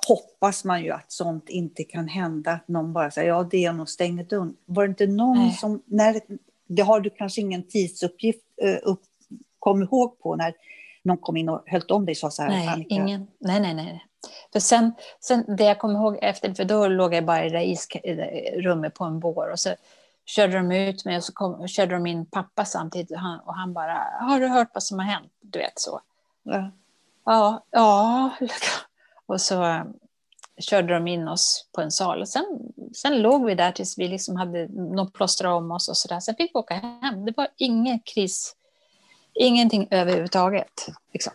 hoppas 0.07 0.65
man 0.65 0.83
ju 0.83 0.91
att 0.91 1.13
sånt 1.13 1.49
inte 1.49 1.85
kan 1.85 2.09
hända, 2.09 2.53
att 2.53 2.69
någon 2.69 2.93
bara 2.93 3.11
säger 3.11 3.29
ja 3.29 3.49
det 3.51 3.65
är 3.65 3.73
nog 3.73 3.89
stänger 3.89 4.25
dörren. 4.25 4.57
Var 4.65 4.83
det 4.83 4.91
inte 4.91 5.07
någon 5.07 5.39
Nej. 5.39 5.53
som, 5.53 5.83
när, 5.87 6.21
det 6.67 6.83
har 6.83 7.01
du 7.01 7.11
kanske 7.11 7.41
ingen 7.41 7.63
tidsuppgift 7.63 8.45
uh, 8.65 8.77
upp, 8.83 9.01
kom 9.59 9.83
ihåg 9.83 10.21
på 10.21 10.37
när 10.37 10.55
någon 11.03 11.19
kom 11.19 11.37
in 11.37 11.49
och 11.49 11.63
höll 11.67 11.83
om 11.89 12.07
dig 12.07 12.13
och 12.13 12.17
sa 12.17 12.31
så 12.31 12.43
här, 12.43 12.51
nej, 12.51 12.69
Annika. 12.69 12.95
ingen, 12.95 13.27
nej, 13.39 13.61
nej, 13.61 13.75
nej. 13.75 14.07
För 14.53 14.61
sen, 14.61 14.93
sen, 15.21 15.57
det 15.57 15.65
jag 15.65 15.79
kommer 15.79 15.95
ihåg 15.95 16.19
efter, 16.23 16.55
för 16.55 16.65
då 16.65 16.89
låg 16.89 17.15
jag 17.15 17.25
bara 17.25 17.45
i 17.45 17.77
det 18.03 18.15
där 18.15 18.63
rummet 18.63 18.95
på 18.95 19.05
en 19.05 19.21
bår 19.21 19.51
och 19.51 19.59
så 19.59 19.71
körde 20.31 20.57
de 20.57 20.73
ut 20.73 21.05
mig 21.05 21.17
och 21.17 21.25
så 21.25 21.33
kom, 21.33 21.69
körde 21.69 21.95
de 21.95 22.07
in 22.07 22.27
pappa 22.27 22.65
samtidigt 22.65 23.11
och 23.11 23.19
han, 23.19 23.41
och 23.41 23.55
han 23.55 23.73
bara, 23.73 24.07
har 24.21 24.41
du 24.41 24.47
hört 24.47 24.71
vad 24.75 24.83
som 24.83 24.99
har 24.99 25.07
hänt? 25.07 25.33
Du 25.41 25.59
vet 25.59 25.79
så. 25.79 26.01
Ja, 26.43 26.71
ja. 27.25 27.65
ja. 27.71 28.31
Och 29.27 29.41
så 29.41 29.85
körde 30.59 30.95
de 30.95 31.09
in 31.09 31.29
oss 31.29 31.69
på 31.73 31.81
en 31.81 31.91
sal. 31.91 32.21
Och 32.21 32.29
sen, 32.29 32.73
sen 32.95 33.23
låg 33.23 33.45
vi 33.45 33.55
där 33.55 33.73
tills 33.73 33.99
vi 33.99 34.09
liksom 34.09 34.37
hade 34.37 34.69
något 34.69 35.13
plåster 35.13 35.47
om 35.47 35.71
oss 35.71 35.89
och 35.89 35.97
sådär. 35.97 36.21
Sen 36.21 36.35
fick 36.35 36.55
vi 36.55 36.59
åka 36.59 36.75
hem. 36.75 37.25
Det 37.25 37.33
var 37.37 37.49
ingen 37.57 38.01
kris, 38.01 38.57
ingenting 39.35 39.89
överhuvudtaget. 39.91 40.87
Liksom. 41.13 41.33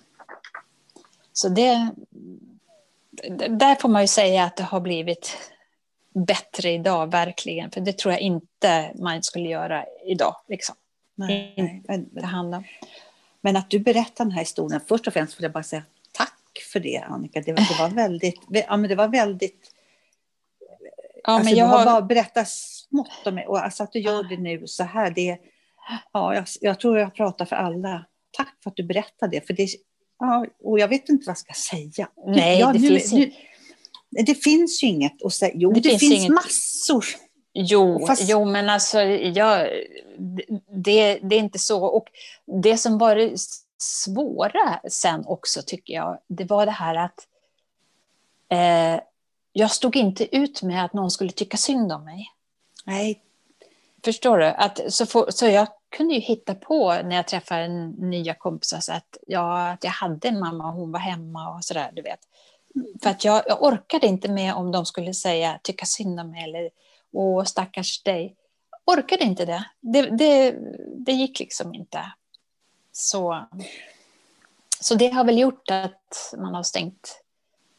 Så 1.33 1.49
det, 1.49 1.91
där 3.49 3.75
får 3.75 3.89
man 3.89 4.01
ju 4.01 4.07
säga 4.07 4.43
att 4.43 4.57
det 4.57 4.63
har 4.63 4.79
blivit 4.79 5.37
bättre 6.15 6.71
idag, 6.71 7.11
verkligen. 7.11 7.71
För 7.71 7.81
det 7.81 7.97
tror 7.97 8.11
jag 8.11 8.21
inte 8.21 8.91
man 8.95 9.23
skulle 9.23 9.49
göra 9.49 9.85
idag. 10.05 10.35
Liksom. 10.47 10.75
Nej, 11.15 11.83
nej. 11.87 12.05
Det 12.11 12.25
handlar. 12.25 12.63
Men 13.41 13.55
att 13.55 13.69
du 13.69 13.79
berättar 13.79 14.25
den 14.25 14.31
här 14.31 14.39
historien, 14.39 14.81
först 14.87 15.07
och 15.07 15.13
främst 15.13 15.39
vill 15.39 15.43
jag 15.43 15.51
bara 15.51 15.63
säga 15.63 15.83
för 16.75 16.79
det, 16.79 16.97
Annika. 16.97 17.41
Det, 17.41 17.51
det 17.51 17.79
var 17.79 17.89
väldigt... 17.89 18.41
Ja, 18.49 18.77
men 18.77 18.89
det 18.89 18.95
var 18.95 19.07
väldigt... 19.07 19.71
Ja, 21.23 21.31
alltså, 21.31 21.49
men 21.49 21.59
jag 21.59 21.65
har 21.65 21.85
bara 21.85 22.01
berättat 22.01 22.49
smått 22.49 23.27
om 23.27 23.35
det. 23.35 23.47
Och 23.47 23.63
alltså 23.63 23.83
att 23.83 23.91
du 23.91 23.99
gör 23.99 24.23
det 24.23 24.37
nu 24.37 24.67
så 24.67 24.83
här, 24.83 25.11
det... 25.11 25.37
Ja, 26.13 26.35
jag, 26.35 26.45
jag 26.61 26.79
tror 26.79 26.99
jag 26.99 27.15
pratar 27.15 27.45
för 27.45 27.55
alla. 27.55 28.05
Tack 28.31 28.55
för 28.63 28.69
att 28.69 28.75
du 28.75 28.83
berättade 28.83 29.31
det. 29.31 29.47
För 29.47 29.53
det 29.53 29.67
ja, 30.19 30.45
och 30.63 30.79
jag 30.79 30.87
vet 30.87 31.09
inte 31.09 31.23
vad 31.25 31.31
jag 31.31 31.37
ska 31.37 31.53
säga. 31.53 32.09
Nej, 32.25 32.59
ja, 32.59 32.73
det, 32.73 32.79
nu, 32.79 32.87
finns 32.87 33.13
nu, 33.13 33.31
det 34.23 34.35
finns 34.35 34.83
ju 34.83 34.87
inget 34.87 35.23
att 35.25 35.33
säga. 35.33 35.51
Jo, 35.55 35.71
det, 35.71 35.79
det 35.79 35.89
finns, 35.89 35.99
finns 35.99 36.13
inget... 36.13 36.31
massor. 36.31 37.05
Jo, 37.53 38.07
Fast... 38.07 38.29
jo, 38.29 38.45
men 38.45 38.69
alltså, 38.69 39.01
jag, 39.01 39.69
det, 40.69 41.19
det 41.21 41.35
är 41.35 41.39
inte 41.39 41.59
så. 41.59 41.85
Och 41.85 42.07
det 42.45 42.77
som 42.77 42.97
var 42.97 43.33
svåra 43.77 44.79
sen 44.89 45.23
också 45.25 45.61
tycker 45.61 45.93
jag, 45.93 46.17
det 46.27 46.43
var 46.43 46.65
det 46.65 46.71
här 46.71 46.95
att 46.95 47.27
eh, 48.49 49.03
jag 49.53 49.71
stod 49.71 49.95
inte 49.95 50.35
ut 50.35 50.61
med 50.61 50.85
att 50.85 50.93
någon 50.93 51.11
skulle 51.11 51.31
tycka 51.31 51.57
synd 51.57 51.91
om 51.91 52.05
mig. 52.05 52.31
Nej. 52.85 53.21
Förstår 54.05 54.37
du? 54.37 54.45
Att, 54.45 54.81
så, 54.93 55.05
for, 55.05 55.31
så 55.31 55.45
jag 55.45 55.67
kunde 55.89 56.13
ju 56.13 56.19
hitta 56.19 56.55
på 56.55 56.93
när 56.93 57.15
jag 57.15 57.27
träffade 57.27 57.67
nya 57.97 58.33
kompisar 58.33 58.79
så 58.79 58.93
att, 58.93 59.17
ja, 59.27 59.69
att 59.69 59.83
jag 59.83 59.91
hade 59.91 60.27
en 60.27 60.39
mamma 60.39 60.67
och 60.67 60.73
hon 60.73 60.91
var 60.91 60.99
hemma 60.99 61.55
och 61.55 61.65
sådär, 61.65 61.91
du 61.93 62.01
vet. 62.01 62.19
För 63.03 63.09
att 63.09 63.25
jag, 63.25 63.43
jag, 63.47 63.63
orkade 63.63 64.07
inte 64.07 64.31
med 64.31 64.53
om 64.53 64.71
de 64.71 64.85
skulle 64.85 65.13
säga 65.13 65.59
tycka 65.63 65.85
synd 65.85 66.19
om 66.19 66.31
mig 66.31 66.43
eller 66.43 66.69
åh 67.11 67.43
stackars 67.43 68.03
dig. 68.03 68.35
Orkade 68.85 69.23
inte 69.23 69.45
det. 69.45 69.65
Det, 69.81 70.01
det, 70.01 70.55
det 70.95 71.11
gick 71.11 71.39
liksom 71.39 71.73
inte. 71.73 72.11
Så, 72.91 73.45
så 74.79 74.95
det 74.95 75.09
har 75.09 75.23
väl 75.23 75.39
gjort 75.39 75.71
att 75.71 76.33
man 76.37 76.55
har 76.55 76.63
stängt, 76.63 77.21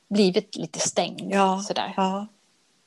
blivit 0.09 0.57
lite 0.57 0.79
stängd. 0.79 1.33
Ja, 1.33 1.62
sådär. 1.67 1.95
ja. 1.97 2.26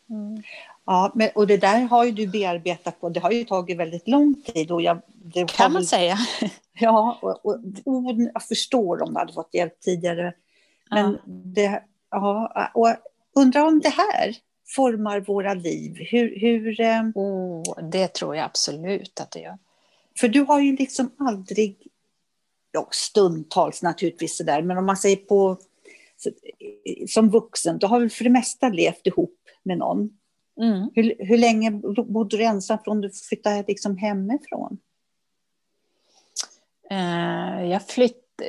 Mm. 0.10 0.44
Ja, 0.86 1.12
men, 1.16 1.30
och 1.36 1.48
det 1.48 1.58
där 1.58 1.82
har 1.82 2.04
ju 2.04 2.12
du 2.12 2.28
bearbetat 2.28 3.02
på. 3.02 3.10
Det 3.10 3.20
har 3.20 3.32
ju 3.32 3.44
tagit 3.44 3.78
väldigt 3.78 4.08
lång 4.08 4.36
tid. 4.46 4.72
Och 4.72 4.82
jag, 4.82 5.02
det 5.08 5.52
kan 5.52 5.74
man 5.74 5.86
säga. 5.86 6.18
Ja, 6.82 7.20
och, 7.22 7.46
och, 7.46 7.56
och, 7.86 8.04
jag 8.34 8.44
förstår 8.44 9.02
om 9.02 9.14
du 9.14 9.20
hade 9.20 9.34
fått 9.34 9.54
hjälp 9.54 9.80
tidigare. 9.80 10.34
Men 10.90 11.12
ja. 11.12 11.20
det, 11.26 11.84
ja, 12.12 12.72
och 12.74 12.96
undrar 13.36 13.62
om 13.62 13.80
det 13.80 13.90
här 13.90 14.36
formar 14.76 15.20
våra 15.20 15.54
liv. 15.54 15.96
Hur, 16.12 16.40
hur, 16.40 16.82
oh, 17.16 17.90
det 17.92 18.08
tror 18.08 18.36
jag 18.36 18.46
absolut 18.46 19.20
att 19.20 19.32
det 19.32 19.40
gör. 19.40 19.58
För 20.20 20.28
du 20.28 20.42
har 20.42 20.60
ju 20.60 20.76
liksom 20.76 21.12
aldrig 21.20 21.88
ja, 22.72 22.88
stundtals 22.92 23.82
naturligtvis 23.82 24.38
sådär, 24.38 24.62
men 24.62 24.78
om 24.78 24.86
man 24.86 24.98
säger 24.98 25.16
på 25.16 25.58
som 27.08 27.30
vuxen, 27.30 27.80
då 27.80 27.88
har 27.88 28.00
vi 28.00 28.10
för 28.10 28.24
det 28.24 28.30
mesta 28.30 28.70
levt 28.70 29.08
ihop 29.08 29.40
med 29.64 29.78
någon. 29.78 30.10
Mm. 30.62 30.90
Hur, 30.96 31.16
hur 31.20 31.38
länge 31.38 31.72
bodde 32.08 32.38
du 32.38 32.44
ensam 32.44 32.78
från 32.84 33.02
du 33.02 33.10
flyttade 33.30 33.64
liksom 33.68 33.98
hemifrån? 33.98 34.78
Uh, 36.92 37.66
jag, 37.70 37.88
flytt, 37.88 38.42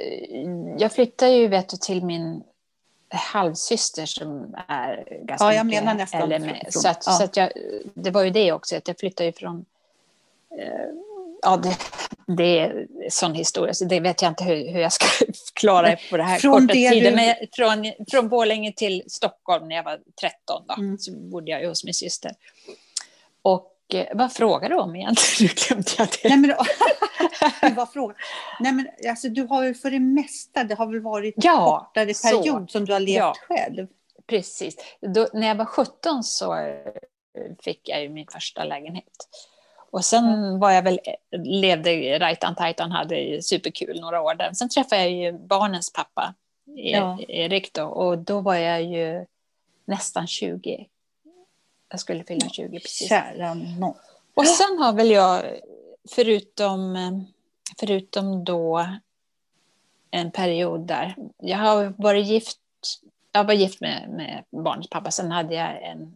jag 0.78 0.92
flyttade 0.92 1.32
ju 1.32 1.48
vet 1.48 1.68
du, 1.68 1.76
till 1.76 2.04
min 2.04 2.42
halvsyster 3.10 4.06
som 4.06 4.56
är 4.68 5.04
ganska 5.22 5.46
Ja, 5.46 5.54
jag 5.54 5.66
menar 5.66 5.94
nästan. 5.94 6.22
Eller 6.22 6.38
med, 6.38 6.66
så 6.70 6.88
att, 6.88 7.02
ja. 7.06 7.12
så 7.12 7.24
att 7.24 7.36
jag, 7.36 7.52
det 7.94 8.10
var 8.10 8.22
ju 8.22 8.30
det 8.30 8.52
också, 8.52 8.76
att 8.76 8.88
jag 8.88 8.98
flyttade 8.98 9.26
ju 9.26 9.32
från 9.32 9.56
uh, 9.56 9.64
ja, 11.42 11.56
det, 11.56 11.76
det 12.36 12.58
är 12.58 12.86
sån 13.10 13.34
historia, 13.34 13.74
så 13.74 13.84
det 13.84 14.00
vet 14.00 14.22
jag 14.22 14.30
inte 14.30 14.44
hur, 14.44 14.72
hur 14.72 14.80
jag 14.80 14.92
ska 14.92 15.06
klara 15.54 15.96
på 16.10 16.16
det 16.16 16.22
här 16.22 16.38
från 16.38 16.60
korta 16.60 16.74
tiden. 16.74 17.12
Du... 17.12 17.16
Men 17.16 17.34
från, 17.52 17.92
från 18.10 18.28
Borlänge 18.28 18.72
till 18.72 19.02
Stockholm 19.06 19.68
när 19.68 19.76
jag 19.76 19.82
var 19.82 20.00
13, 20.20 20.64
då, 20.68 20.74
mm. 20.74 20.98
så 20.98 21.12
bodde 21.12 21.50
jag 21.50 21.68
hos 21.68 21.84
min 21.84 21.94
syster. 21.94 22.32
Och 23.42 23.66
eh, 23.66 23.69
vad 24.14 24.32
frågar 24.32 24.68
du 24.68 24.76
om 24.76 24.96
egentligen? 24.96 25.52
Nu 25.58 25.66
glömde 25.66 25.90
jag 25.98 26.08
det. 26.22 26.28
Nej, 26.28 26.38
men, 27.62 27.74
vad 27.76 27.92
frågan? 27.92 28.16
Nej, 28.60 28.72
men, 28.72 28.88
alltså, 29.08 29.28
du 29.28 29.42
har 29.42 29.64
ju 29.64 29.74
för 29.74 29.90
det 29.90 30.00
mesta, 30.00 30.64
det 30.64 30.74
har 30.74 30.86
väl 30.86 31.00
varit 31.00 31.36
en 31.36 31.42
ja, 31.44 31.88
kortare 31.94 32.14
period 32.30 32.70
så. 32.70 32.72
som 32.72 32.84
du 32.84 32.92
har 32.92 33.00
levt 33.00 33.16
ja, 33.16 33.34
själv? 33.48 33.86
Precis. 34.26 34.76
Då, 35.00 35.26
när 35.32 35.46
jag 35.46 35.54
var 35.54 35.64
17 35.64 36.24
så 36.24 36.54
eh, 36.54 36.74
fick 37.60 37.88
jag 37.88 38.02
ju 38.02 38.08
min 38.08 38.26
första 38.32 38.64
lägenhet. 38.64 39.28
Och 39.90 40.04
sen 40.04 40.58
var 40.58 40.70
jag 40.70 40.82
väl, 40.82 41.00
levde 41.44 42.18
rajtan 42.18 42.54
tajtan, 42.54 42.90
hade 42.90 43.42
superkul 43.42 44.00
några 44.00 44.20
år 44.20 44.34
där. 44.34 44.52
Sen 44.52 44.68
träffade 44.68 45.02
jag 45.02 45.10
ju 45.10 45.32
barnens 45.32 45.92
pappa, 45.92 46.34
e- 46.76 46.90
ja. 46.90 47.18
Erik 47.28 47.72
då, 47.72 47.84
och 47.84 48.18
då 48.18 48.40
var 48.40 48.54
jag 48.54 48.82
ju 48.82 49.26
nästan 49.84 50.26
20. 50.26 50.86
Jag 51.90 52.00
skulle 52.00 52.24
fylla 52.24 52.48
20 52.48 52.80
precis. 52.80 53.08
Kära 53.08 53.54
någon. 53.54 53.94
Och 54.34 54.46
sen 54.46 54.78
har 54.78 54.92
väl 54.92 55.10
jag, 55.10 55.60
förutom, 56.10 57.24
förutom 57.78 58.44
då 58.44 58.86
en 60.10 60.30
period 60.30 60.80
där, 60.80 61.16
jag 61.38 61.58
har 61.58 61.94
varit 61.96 62.26
gift, 62.26 62.58
jag 63.32 63.44
var 63.44 63.54
gift 63.54 63.80
med, 63.80 64.08
med 64.10 64.44
barnens 64.50 64.90
pappa, 64.90 65.10
sen 65.10 65.30
hade 65.30 65.54
jag 65.54 65.82
en 65.82 66.14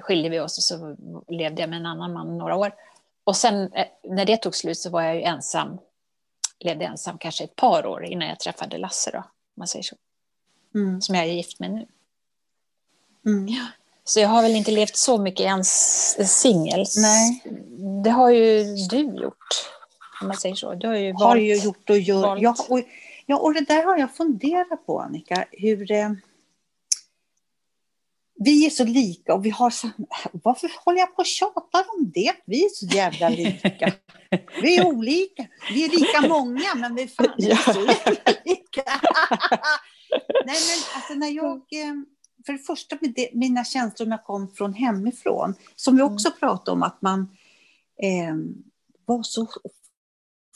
skilde 0.00 0.28
vi 0.28 0.40
oss 0.40 0.58
och 0.58 0.64
så 0.64 0.96
levde 1.28 1.60
jag 1.60 1.70
med 1.70 1.76
en 1.76 1.86
annan 1.86 2.12
man 2.12 2.38
några 2.38 2.56
år. 2.56 2.74
Och 3.24 3.36
sen 3.36 3.72
eh, 3.72 3.86
när 4.02 4.24
det 4.24 4.36
tog 4.36 4.54
slut 4.54 4.78
så 4.78 4.90
var 4.90 5.02
jag 5.02 5.14
ju 5.14 5.22
ensam, 5.22 5.78
levde 6.58 6.84
ensam 6.84 7.18
kanske 7.18 7.44
ett 7.44 7.56
par 7.56 7.86
år 7.86 8.04
innan 8.04 8.28
jag 8.28 8.40
träffade 8.40 8.78
Lasse 8.78 9.10
då, 9.10 9.24
man 9.54 9.68
säger 9.68 9.82
så. 9.82 9.96
Mm. 10.74 11.00
Som 11.00 11.14
jag 11.14 11.24
är 11.24 11.32
gift 11.32 11.60
med 11.60 11.70
nu. 11.70 11.86
Mm. 13.26 13.48
Ja. 13.48 13.66
Så 14.08 14.20
jag 14.20 14.28
har 14.28 14.42
väl 14.42 14.56
inte 14.56 14.70
levt 14.70 14.96
så 14.96 15.18
mycket 15.18 15.40
ens 15.40 16.40
singels. 16.40 16.96
Nej. 16.96 17.42
Det 18.04 18.10
har 18.10 18.30
ju 18.30 18.64
du 18.90 19.00
gjort, 19.00 19.70
om 20.22 20.28
man 20.28 20.36
säger 20.36 20.54
så. 20.54 20.74
Du 20.74 20.86
har 20.86 20.94
ju, 20.94 21.12
har 21.12 21.20
valt, 21.20 21.40
ju 21.40 21.56
gjort 21.56 21.90
och 21.90 21.98
gör. 21.98 22.38
Ja 22.40 22.56
och, 22.68 22.80
ja, 23.26 23.36
och 23.36 23.54
det 23.54 23.60
där 23.60 23.84
har 23.84 23.98
jag 23.98 24.16
funderat 24.16 24.86
på, 24.86 25.00
Annika. 25.00 25.44
Hur... 25.52 25.92
Eh 25.92 26.10
vi 28.38 28.66
är 28.66 28.70
så 28.70 28.84
lika 28.84 29.34
och 29.34 29.46
vi 29.46 29.50
har 29.50 29.70
samma... 29.70 29.94
Varför 30.32 30.70
håller 30.84 30.98
jag 30.98 31.16
på 31.16 31.20
och 31.20 31.26
tjatar 31.26 31.84
om 31.98 32.10
det? 32.14 32.32
Vi 32.46 32.64
är 32.64 32.68
så 32.68 32.86
jävla 32.86 33.28
lika. 33.28 33.92
Vi 34.62 34.76
är 34.76 34.86
olika. 34.86 35.46
Vi 35.72 35.84
är 35.84 35.88
lika 35.88 36.28
många, 36.28 36.74
men 36.74 36.94
vi 36.94 37.02
är 37.02 37.06
fan 37.06 37.34
ja. 37.36 37.56
så 37.56 37.80
jävla 37.80 38.32
lika. 38.44 38.82
Nej, 40.46 40.56
men 40.68 40.94
alltså 40.94 41.14
när 41.14 41.30
jag... 41.30 41.56
Eh, 41.56 41.94
för 42.46 42.52
det 42.52 42.58
första 42.58 42.96
det, 43.00 43.30
mina 43.32 43.64
känslor 43.64 44.06
när 44.06 44.16
jag 44.16 44.24
kom 44.24 44.48
från 44.48 44.74
hemifrån, 44.74 45.54
som 45.76 45.96
vi 45.96 46.02
också 46.02 46.28
mm. 46.28 46.38
pratade 46.38 46.70
om, 46.70 46.82
att 46.82 47.02
man 47.02 47.20
eh, 48.02 48.36
var 49.04 49.22
så 49.22 49.48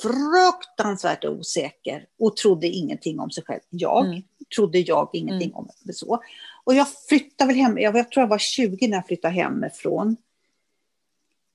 fruktansvärt 0.03 1.25
osäker 1.25 2.07
och 2.19 2.37
trodde 2.37 2.67
ingenting 2.67 3.21
om 3.21 3.31
sig 3.31 3.45
själv. 3.45 3.61
Jag 3.71 4.07
mm. 4.07 4.23
trodde 4.57 4.79
jag 4.79 5.11
ingenting 5.13 5.49
mm. 5.49 5.57
om 5.57 5.69
det 5.83 5.93
så. 5.93 6.23
Och 6.65 6.75
jag 6.75 6.87
flyttade 7.09 7.49
väl 7.49 7.57
hem, 7.57 7.79
jag, 7.79 7.97
jag 7.97 8.11
tror 8.11 8.23
jag 8.23 8.29
var 8.29 8.39
20 8.39 8.89
när 8.89 8.97
jag 8.97 9.07
flyttade 9.07 9.35
hemifrån. 9.35 10.17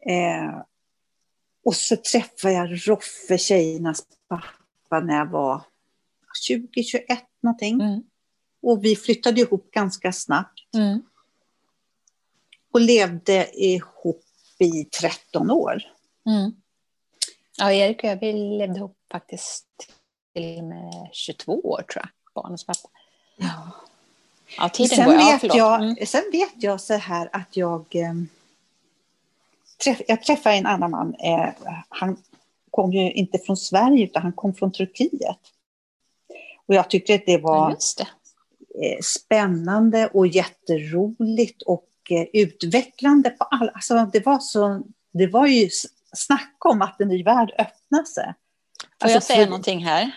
Eh, 0.06 0.62
och 1.66 1.76
så 1.76 1.96
träffade 1.96 2.54
jag 2.54 2.88
Roffe, 2.88 3.38
tjejernas 3.38 4.04
pappa, 4.28 5.00
när 5.00 5.18
jag 5.18 5.30
var 5.30 5.62
20, 6.48 6.84
21 6.84 7.08
någonting. 7.42 7.82
Mm. 7.82 8.04
Och 8.66 8.86
vi 8.86 8.96
flyttade 8.96 9.42
ihop 9.42 9.72
ganska 9.72 10.12
snabbt. 10.12 10.60
Mm. 10.76 11.04
Och 12.72 12.82
levde 12.82 13.64
ihop 13.64 14.26
i 14.60 14.84
13 14.84 15.52
år. 15.52 15.84
Mm. 16.26 16.52
Ja, 17.58 17.72
Erik 17.72 17.98
och 17.98 18.10
jag 18.10 18.20
vi 18.20 18.34
levde 18.34 18.78
ihop 18.78 18.98
faktiskt 19.12 19.66
till 20.34 20.64
med 20.64 21.10
22 21.12 21.60
år 21.60 21.82
tror 21.82 22.04
jag, 22.04 22.34
barnens 22.34 22.64
pappa. 22.64 22.90
Ja. 23.38 23.72
Ja, 24.58 24.70
tiden 24.70 24.98
sen, 24.98 25.06
går, 25.06 25.16
vet 25.16 25.44
ja, 25.44 25.58
jag, 25.58 25.84
mm. 25.84 25.96
sen 26.06 26.24
vet 26.32 26.64
jag 26.64 26.82
så 26.82 26.94
här 26.94 27.30
att 27.34 27.58
jag... 27.58 27.96
Eh, 27.96 28.14
träff, 29.84 30.02
jag 30.08 30.24
träffade 30.24 30.56
en 30.56 30.66
annan 30.66 30.92
man. 30.92 31.16
Eh, 31.16 31.50
han 31.90 32.18
kom 32.72 32.94
ju 32.94 33.12
inte 33.12 33.40
från 33.40 33.58
Sverige, 33.58 34.04
utan 34.04 34.22
han 34.22 34.34
kom 34.34 34.54
från 34.54 34.72
Turkiet. 34.72 35.40
Och 36.66 36.76
jag 36.76 36.90
tyckte 36.90 37.16
att 37.16 37.26
det 37.26 37.38
var... 37.38 37.70
Ja, 37.70 37.78
det. 37.98 38.08
Eh, 38.84 39.00
spännande 39.04 40.08
och 40.14 40.28
jätteroligt 40.28 41.62
och 41.62 41.90
eh, 42.10 42.26
utvecklande 42.34 43.30
på 43.30 43.44
alla, 43.44 43.72
alltså 43.72 44.10
det 44.14 44.26
var 44.26 44.40
så, 44.40 44.82
det 45.14 45.28
var 45.28 45.48
ju 45.48 45.70
snacka 46.16 46.70
om 46.70 46.82
att 46.82 47.02
en 47.02 47.08
ny 47.08 47.24
värld 47.24 47.52
öppnade 47.60 48.06
sig. 48.06 48.34
Får 49.02 49.06
alltså, 49.06 49.16
jag 49.16 49.24
säga 49.24 49.44
för... 49.44 49.50
någonting 49.50 49.86
här? 49.86 50.12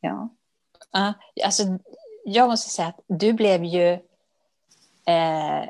Ja. 0.00 0.28
Uh, 0.96 1.10
alltså, 1.44 1.62
jag 2.24 2.48
måste 2.48 2.70
säga 2.70 2.88
att 2.88 3.00
du 3.06 3.32
blev 3.32 3.64
ju 3.64 3.92
eh, 5.06 5.64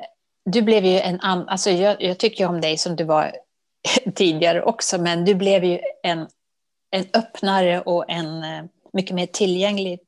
du 0.45 0.63
blev 0.63 0.85
ju 0.85 1.01
en 1.01 1.21
annan, 1.21 1.49
alltså 1.49 1.71
jag, 1.71 2.03
jag 2.03 2.19
tycker 2.19 2.47
om 2.49 2.61
dig 2.61 2.79
som 2.79 2.97
du 2.97 3.05
var 3.05 3.37
tidigare 4.15 4.63
också, 4.63 4.99
men 4.99 5.25
du 5.25 5.35
blev 5.35 5.65
ju 5.65 5.81
en, 6.03 6.29
en 6.91 7.05
öppnare 7.15 7.81
och 7.81 8.11
en 8.11 8.43
eh, 8.43 8.65
mycket 8.93 9.15
mer 9.15 9.27
tillgänglig 9.27 10.01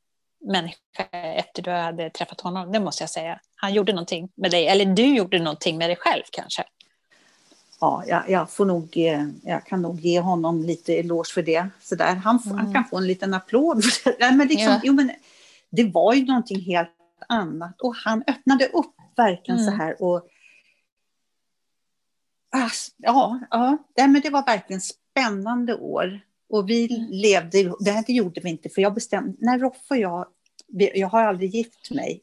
människa 0.45 1.03
efter 1.11 1.61
du 1.61 1.71
hade 1.71 2.09
träffat 2.09 2.41
honom, 2.41 2.71
det 2.71 2.79
måste 2.79 3.03
jag 3.03 3.09
säga. 3.09 3.39
Han 3.55 3.73
gjorde 3.73 3.93
någonting 3.93 4.29
med 4.35 4.51
dig, 4.51 4.67
eller 4.67 4.85
du 4.85 5.15
gjorde 5.15 5.39
någonting 5.39 5.77
med 5.77 5.89
dig 5.89 5.95
själv 5.95 6.23
kanske. 6.31 6.63
Ja, 7.79 8.03
jag, 8.07 8.29
jag 8.29 8.51
får 8.51 8.65
nog, 8.65 8.97
eh, 8.97 9.27
jag 9.43 9.65
kan 9.65 9.81
nog 9.81 9.99
ge 9.99 10.19
honom 10.19 10.63
lite 10.63 10.93
eloge 10.93 11.33
för 11.33 11.41
det. 11.41 11.67
Så 11.81 11.95
där. 11.95 12.15
Han, 12.15 12.39
mm. 12.45 12.57
han 12.57 12.73
kan 12.73 12.85
få 12.85 12.97
en 12.97 13.07
liten 13.07 13.33
applåd. 13.33 13.83
men 14.19 14.47
liksom, 14.47 14.73
ja. 14.73 14.81
jo, 14.83 14.93
men 14.93 15.11
det 15.69 15.83
var 15.83 16.13
ju 16.13 16.25
någonting 16.25 16.59
helt 16.59 16.89
annat 17.27 17.81
och 17.81 17.95
han 17.95 18.23
öppnade 18.27 18.65
upp 18.65 18.95
verkligen 19.15 19.59
mm. 19.59 19.71
så 19.71 19.77
här. 19.83 20.03
Och, 20.03 20.27
ja, 22.97 23.39
ja 23.95 24.07
men 24.07 24.21
det 24.21 24.29
var 24.29 24.45
verkligen 24.45 24.81
spännande 24.81 25.75
år. 25.75 26.19
Och 26.49 26.69
vi 26.69 26.87
levde, 27.11 27.73
det 27.79 27.91
här 27.91 28.03
gjorde 28.07 28.41
vi 28.41 28.49
inte, 28.49 28.69
för 28.69 28.81
jag 28.81 28.93
bestämde, 28.93 29.37
när 29.39 29.59
Roffe 29.59 29.93
och 29.93 29.97
jag, 29.97 30.27
jag 30.95 31.07
har 31.07 31.23
aldrig 31.23 31.55
gift 31.55 31.91
mig. 31.91 32.21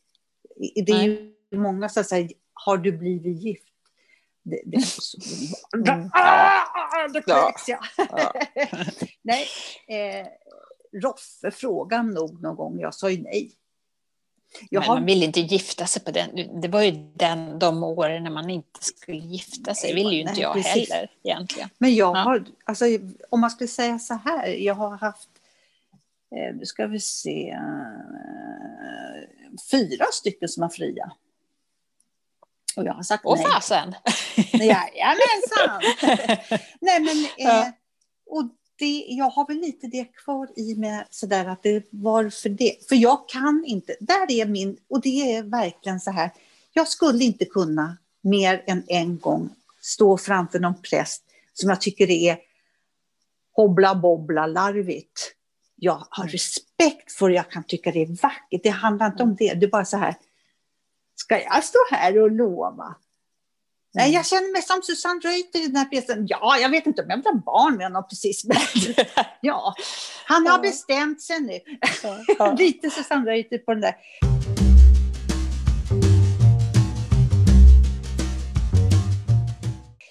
Det 0.86 0.92
är 0.92 1.02
ju 1.02 1.34
många 1.56 1.88
som 1.88 2.04
säger, 2.04 2.30
har 2.52 2.78
du 2.78 2.92
blivit 2.92 3.42
gift? 3.42 3.64
Det, 4.42 4.62
det 4.66 4.76
är 4.76 4.80
så... 4.80 5.18
Mm. 5.74 6.10
Ah, 6.12 7.08
det 7.12 7.22
kräks 7.22 7.68
jag. 7.68 7.78
Ja. 7.96 8.32
nej, 9.22 9.46
eh, 9.88 10.26
Roffe 11.00 11.50
frågade 11.50 12.02
nog 12.02 12.42
någon 12.42 12.56
gång, 12.56 12.80
jag 12.80 12.94
sa 12.94 13.10
ju 13.10 13.22
nej. 13.22 13.52
Jag 14.70 14.80
men 14.80 14.88
har... 14.88 14.94
man 14.94 15.04
ville 15.04 15.24
inte 15.24 15.40
gifta 15.40 15.86
sig 15.86 16.02
på 16.02 16.10
den. 16.10 16.60
Det 16.60 16.68
var 16.68 16.82
ju 16.82 16.90
den, 17.14 17.58
de 17.58 17.84
åren 17.84 18.24
när 18.24 18.30
man 18.30 18.50
inte 18.50 18.84
skulle 18.84 19.18
gifta 19.18 19.74
sig. 19.74 19.90
Det 19.90 19.94
ville 19.94 20.14
ju 20.14 20.20
inte 20.20 20.40
jag 20.40 20.54
precis. 20.54 20.90
heller 20.90 21.10
egentligen. 21.22 21.68
Men 21.78 21.94
jag 21.94 22.16
ja. 22.16 22.20
har, 22.20 22.44
alltså, 22.64 22.84
om 23.30 23.40
man 23.40 23.50
skulle 23.50 23.68
säga 23.68 23.98
så 23.98 24.14
här, 24.14 24.46
jag 24.46 24.74
har 24.74 24.96
haft, 24.96 25.28
eh, 26.36 26.54
nu 26.54 26.66
ska 26.66 26.86
vi 26.86 27.00
se, 27.00 27.50
eh, 27.50 27.58
fyra 29.70 30.04
stycken 30.12 30.48
som 30.48 30.62
är 30.62 30.68
fria. 30.68 31.12
Och 32.76 32.84
jag 32.84 32.94
har 32.94 33.02
sagt 33.02 33.22
Åh, 33.24 33.36
nej. 33.36 33.44
Åh 33.46 33.54
fasen! 33.54 33.94
Jajamensan! 34.52 35.80
nej 36.80 37.00
men, 37.00 37.48
eh, 37.48 37.66
och 38.26 38.50
det, 38.78 39.04
jag 39.08 39.30
har 39.30 39.46
väl 39.46 39.56
lite 39.56 39.86
det 39.86 40.04
kvar 40.04 40.48
i 40.56 40.74
mig 40.74 41.06
sådär 41.10 41.46
att 41.46 41.62
det 41.62 41.84
var 41.90 42.30
för 42.30 42.48
det. 42.48 42.88
För 42.88 42.96
jag 42.96 43.28
kan 43.28 43.64
inte, 43.66 43.96
där 44.00 44.30
är 44.30 44.46
min, 44.46 44.76
och 44.88 45.00
det 45.00 45.36
är 45.36 45.42
verkligen 45.42 46.00
så 46.00 46.10
här, 46.10 46.30
jag 46.72 46.88
skulle 46.88 47.24
inte 47.24 47.44
kunna 47.44 47.96
mer 48.20 48.64
än 48.66 48.84
en 48.86 49.18
gång 49.18 49.50
stå 49.80 50.18
framför 50.18 50.58
någon 50.58 50.82
präst 50.82 51.24
som 51.52 51.70
jag 51.70 51.80
tycker 51.80 52.10
är 52.10 52.38
hobbla 53.52 53.94
bobbla 53.94 54.46
larvigt. 54.46 55.34
Jag 55.76 56.06
har 56.10 56.28
respekt 56.28 57.12
för 57.12 57.28
det, 57.28 57.34
jag 57.34 57.50
kan 57.50 57.64
tycka 57.64 57.92
det 57.92 58.02
är 58.02 58.22
vackert, 58.22 58.60
det 58.62 58.68
handlar 58.68 59.06
inte 59.06 59.22
om 59.22 59.36
det, 59.36 59.54
det 59.54 59.66
är 59.66 59.70
bara 59.70 59.84
så 59.84 59.96
här, 59.96 60.14
ska 61.14 61.40
jag 61.40 61.64
stå 61.64 61.78
här 61.90 62.22
och 62.22 62.30
lova? 62.30 62.94
Nej, 63.96 64.12
jag 64.12 64.26
känner 64.26 64.52
mig 64.52 64.62
som 64.62 64.82
Susanne 64.82 65.20
Reuter 65.20 65.58
i 65.58 65.66
den 65.66 65.76
här 65.76 65.84
pjäsen. 65.84 66.26
Ja, 66.28 66.58
jag 66.58 66.68
vet 66.68 66.86
inte 66.86 67.02
om 67.02 67.10
jag 67.10 67.16
vill 67.16 67.26
ha 67.26 67.34
barn 67.34 67.76
med 67.76 67.86
honom 67.86 68.04
precis, 68.10 68.44
men 68.44 68.56
ja, 69.40 69.74
han 70.26 70.46
har 70.46 70.58
bestämt 70.58 71.22
sig 71.22 71.40
nu. 71.40 71.60
Lite 72.58 72.90
Susanne 72.90 73.30
Reuter 73.30 73.58
på 73.58 73.72
den 73.72 73.80
där. 73.80 73.94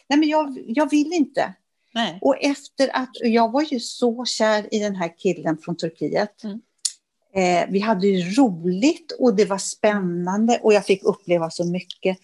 Nej, 0.10 0.20
men 0.20 0.30
jag, 0.30 0.58
jag 0.68 0.90
vill 0.90 1.14
inte. 1.14 1.54
Nej. 1.94 2.18
Och 2.22 2.38
efter 2.42 2.96
att, 2.96 3.12
jag 3.14 3.52
var 3.52 3.62
ju 3.62 3.80
så 3.80 4.26
kär 4.26 4.74
i 4.74 4.80
den 4.80 4.96
här 4.96 5.18
killen 5.18 5.58
från 5.58 5.78
Turkiet. 5.78 6.44
Mm. 6.44 6.60
Eh, 7.36 7.72
vi 7.72 7.80
hade 7.80 8.08
ju 8.08 8.36
roligt 8.36 9.12
och 9.20 9.36
det 9.36 9.46
var 9.46 9.58
spännande 9.58 10.60
och 10.64 10.74
jag 10.74 10.86
fick 10.86 11.04
uppleva 11.04 11.50
så 11.50 11.66
mycket. 11.66 12.18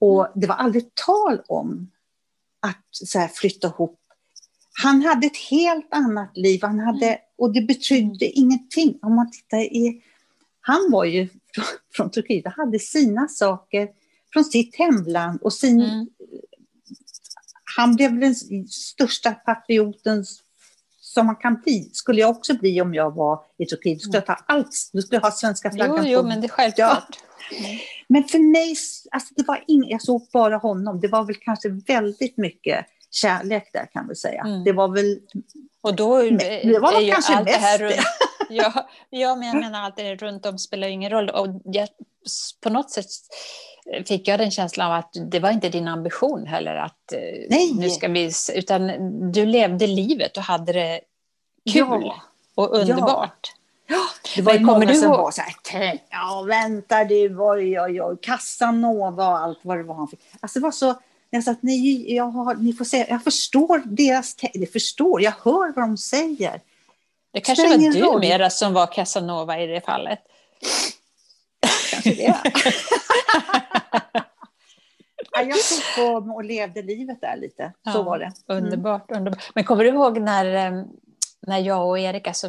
Och 0.00 0.28
det 0.34 0.46
var 0.46 0.54
aldrig 0.54 0.94
tal 0.94 1.40
om 1.48 1.90
att 2.60 2.86
så 2.90 3.18
här, 3.18 3.28
flytta 3.28 3.68
ihop. 3.68 4.00
Han 4.82 5.02
hade 5.02 5.26
ett 5.26 5.36
helt 5.36 5.86
annat 5.90 6.36
liv 6.36 6.60
han 6.62 6.78
hade, 6.78 7.06
mm. 7.06 7.18
och 7.38 7.52
det 7.52 7.60
betydde 7.60 8.26
ingenting. 8.26 8.98
Om 9.02 9.14
man 9.14 9.30
tittar 9.30 9.58
i, 9.58 10.02
han 10.60 10.90
var 10.90 11.04
ju 11.04 11.28
från, 11.54 11.64
från 11.94 12.10
Turkiet 12.10 12.46
och 12.46 12.52
hade 12.52 12.78
sina 12.78 13.28
saker 13.28 13.88
från 14.32 14.44
sitt 14.44 14.76
hemland. 14.76 15.42
Och 15.42 15.52
sin, 15.52 15.82
mm. 15.82 16.08
Han 17.76 17.96
blev 17.96 18.20
den 18.20 18.34
största 18.68 19.32
patrioten 19.32 20.24
som 21.14 21.26
man 21.26 21.36
kan 21.36 21.60
bli, 21.60 21.90
skulle 21.92 22.20
jag 22.20 22.30
också 22.30 22.54
bli 22.54 22.80
om 22.80 22.94
jag 22.94 23.14
var 23.14 23.40
i 23.58 23.66
Turkiet. 23.66 23.98
Då 23.98 24.02
skulle 24.02 24.16
jag 24.16 24.26
ta 24.26 24.36
allt, 24.46 24.90
då 24.92 25.02
skulle 25.02 25.16
jag 25.16 25.22
ha 25.22 25.30
svenska 25.30 25.70
flaggan 25.70 26.06
jo, 26.06 26.12
jo, 26.12 26.22
men 26.22 26.40
det 26.40 26.46
är 26.46 26.48
självklart. 26.48 27.08
Ja. 27.10 27.56
Men 28.08 28.24
för 28.24 28.38
mig, 28.38 28.76
alltså 29.10 29.34
det 29.36 29.46
var 29.46 29.64
ing, 29.66 29.90
jag 29.90 30.02
såg 30.02 30.28
bara 30.32 30.56
honom. 30.56 31.00
Det 31.00 31.08
var 31.08 31.24
väl 31.24 31.36
kanske 31.36 31.68
väldigt 31.68 32.36
mycket 32.36 32.86
kärlek 33.10 33.70
där 33.72 33.86
kan 33.92 34.08
vi 34.08 34.14
säga. 34.14 34.42
Mm. 34.42 34.64
Det 34.64 34.72
var 34.72 34.88
väl... 34.88 35.18
Och 35.82 35.96
då 35.96 36.22
det 36.22 36.78
var 36.82 37.02
är 37.02 37.12
kanske 37.12 37.34
allt 37.34 37.44
mest 37.44 37.58
det 37.58 37.66
här 37.66 37.78
runt, 37.78 37.94
ja, 38.50 38.88
ja, 39.10 39.34
men 39.34 39.48
jag 39.48 39.56
menar 39.56 39.82
allt 39.82 39.96
det 39.96 40.14
runt 40.14 40.46
om 40.46 40.58
spelar 40.58 40.88
ingen 40.88 41.10
roll. 41.10 41.30
Och 41.30 41.46
jag, 41.64 41.88
på 42.60 42.70
något 42.70 42.90
sätt 42.90 43.06
fick 44.06 44.28
jag 44.28 44.38
den 44.38 44.50
känslan 44.50 44.86
av 44.86 44.98
att 44.98 45.16
det 45.30 45.38
var 45.38 45.50
inte 45.50 45.68
din 45.68 45.88
ambition 45.88 46.46
heller 46.46 46.74
att 46.74 47.12
eh, 47.12 47.18
Nej. 47.50 47.74
nu 47.74 47.90
ska 47.90 48.08
vi, 48.08 48.30
utan 48.54 48.86
du 49.32 49.46
levde 49.46 49.86
livet 49.86 50.36
och 50.36 50.42
hade 50.42 50.72
det 50.72 51.00
kul 51.72 51.86
ja. 51.88 52.22
och 52.54 52.76
underbart. 52.76 53.52
Ja. 53.86 54.00
Det 54.36 54.42
var 54.42 54.54
Men 54.54 54.64
många 54.64 54.94
som 54.94 55.10
var 55.10 55.30
så 55.30 55.42
här, 55.66 56.00
ja 56.10 56.44
vänta 56.48 57.04
du, 57.04 57.36
oj 57.38 57.80
oj 57.80 58.02
oj, 58.02 58.16
Casanova 58.22 59.28
och 59.28 59.38
allt 59.38 59.58
vad 59.62 59.76
det 59.76 59.82
var 59.82 59.94
han 59.94 60.08
fick. 60.08 60.20
Alltså 60.40 60.58
det 60.58 60.62
var 60.62 60.70
så, 60.70 60.94
jag 61.30 61.44
sa 61.44 61.50
att 61.50 61.62
ni, 61.62 62.04
jag, 62.16 62.24
har, 62.24 62.54
ni 62.54 62.72
får 62.72 62.84
säga, 62.84 63.06
jag 63.08 63.24
förstår 63.24 63.82
deras, 63.84 64.36
eller 64.54 64.66
förstår, 64.66 65.22
jag 65.22 65.32
hör 65.44 65.72
vad 65.72 65.88
de 65.88 65.96
säger. 65.96 66.60
Det 67.34 67.40
kanske 67.40 67.68
var 67.68 67.76
du 67.76 68.00
roll. 68.00 68.20
mera 68.20 68.50
som 68.50 68.72
var 68.72 68.86
Casanova 68.86 69.60
i 69.60 69.66
det 69.66 69.80
fallet. 69.80 70.18
Kanske 71.90 72.10
det. 72.10 72.22
ja, 75.32 75.42
jag 75.42 75.56
tog 75.56 75.96
på 75.96 76.32
och 76.32 76.44
levde 76.44 76.82
livet 76.82 77.20
där 77.20 77.36
lite, 77.36 77.72
så 77.92 77.98
ja, 77.98 78.02
var 78.02 78.18
det. 78.18 78.32
Mm. 78.48 78.64
Underbart, 78.64 79.10
underbart. 79.10 79.50
Men 79.54 79.64
kommer 79.64 79.84
du 79.84 79.90
ihåg 79.90 80.20
när, 80.20 80.54
eh, 80.54 80.84
när 81.40 81.58
jag 81.58 81.88
och 81.88 81.98
Erik, 81.98 82.26
alltså 82.26 82.48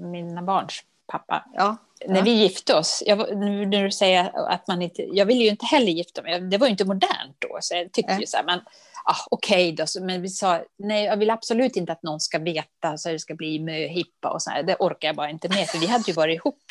mina 0.00 0.42
barns 0.42 0.84
pappa, 1.06 1.44
ja. 1.54 1.76
när 2.06 2.22
vi 2.22 2.30
gifte 2.30 2.74
oss, 2.74 3.02
jag, 3.06 3.36
nu 3.36 3.66
när 3.66 3.84
du 3.84 3.90
säger 3.90 4.48
att 4.48 4.68
man 4.68 4.82
inte, 4.82 5.02
jag 5.02 5.26
ville 5.26 5.44
ju 5.44 5.50
inte 5.50 5.66
heller 5.66 5.92
gifta 5.92 6.22
mig, 6.22 6.40
det 6.40 6.58
var 6.58 6.66
ju 6.66 6.70
inte 6.70 6.84
modernt 6.84 7.36
då, 7.38 7.58
så 7.60 7.74
jag 7.74 7.92
tyckte 7.92 8.12
äh. 8.12 8.20
ju 8.20 8.26
så 8.26 8.36
här, 8.36 8.44
men 8.44 8.60
ah, 9.06 9.26
okej 9.30 9.72
okay 9.72 9.86
då, 9.86 10.04
men 10.04 10.22
vi 10.22 10.28
sa, 10.28 10.64
nej 10.76 11.04
jag 11.04 11.16
vill 11.16 11.30
absolut 11.30 11.76
inte 11.76 11.92
att 11.92 12.02
någon 12.02 12.20
ska 12.20 12.38
veta 12.38 12.98
så 12.98 13.08
det 13.08 13.18
ska 13.18 13.34
bli 13.34 13.58
möhippa 13.58 14.30
och 14.30 14.42
så 14.42 14.50
här, 14.50 14.62
det 14.62 14.76
orkar 14.78 15.08
jag 15.08 15.16
bara 15.16 15.30
inte 15.30 15.48
med, 15.48 15.68
för 15.68 15.78
vi 15.78 15.86
hade 15.86 16.04
ju 16.06 16.12
varit 16.12 16.36
ihop, 16.36 16.62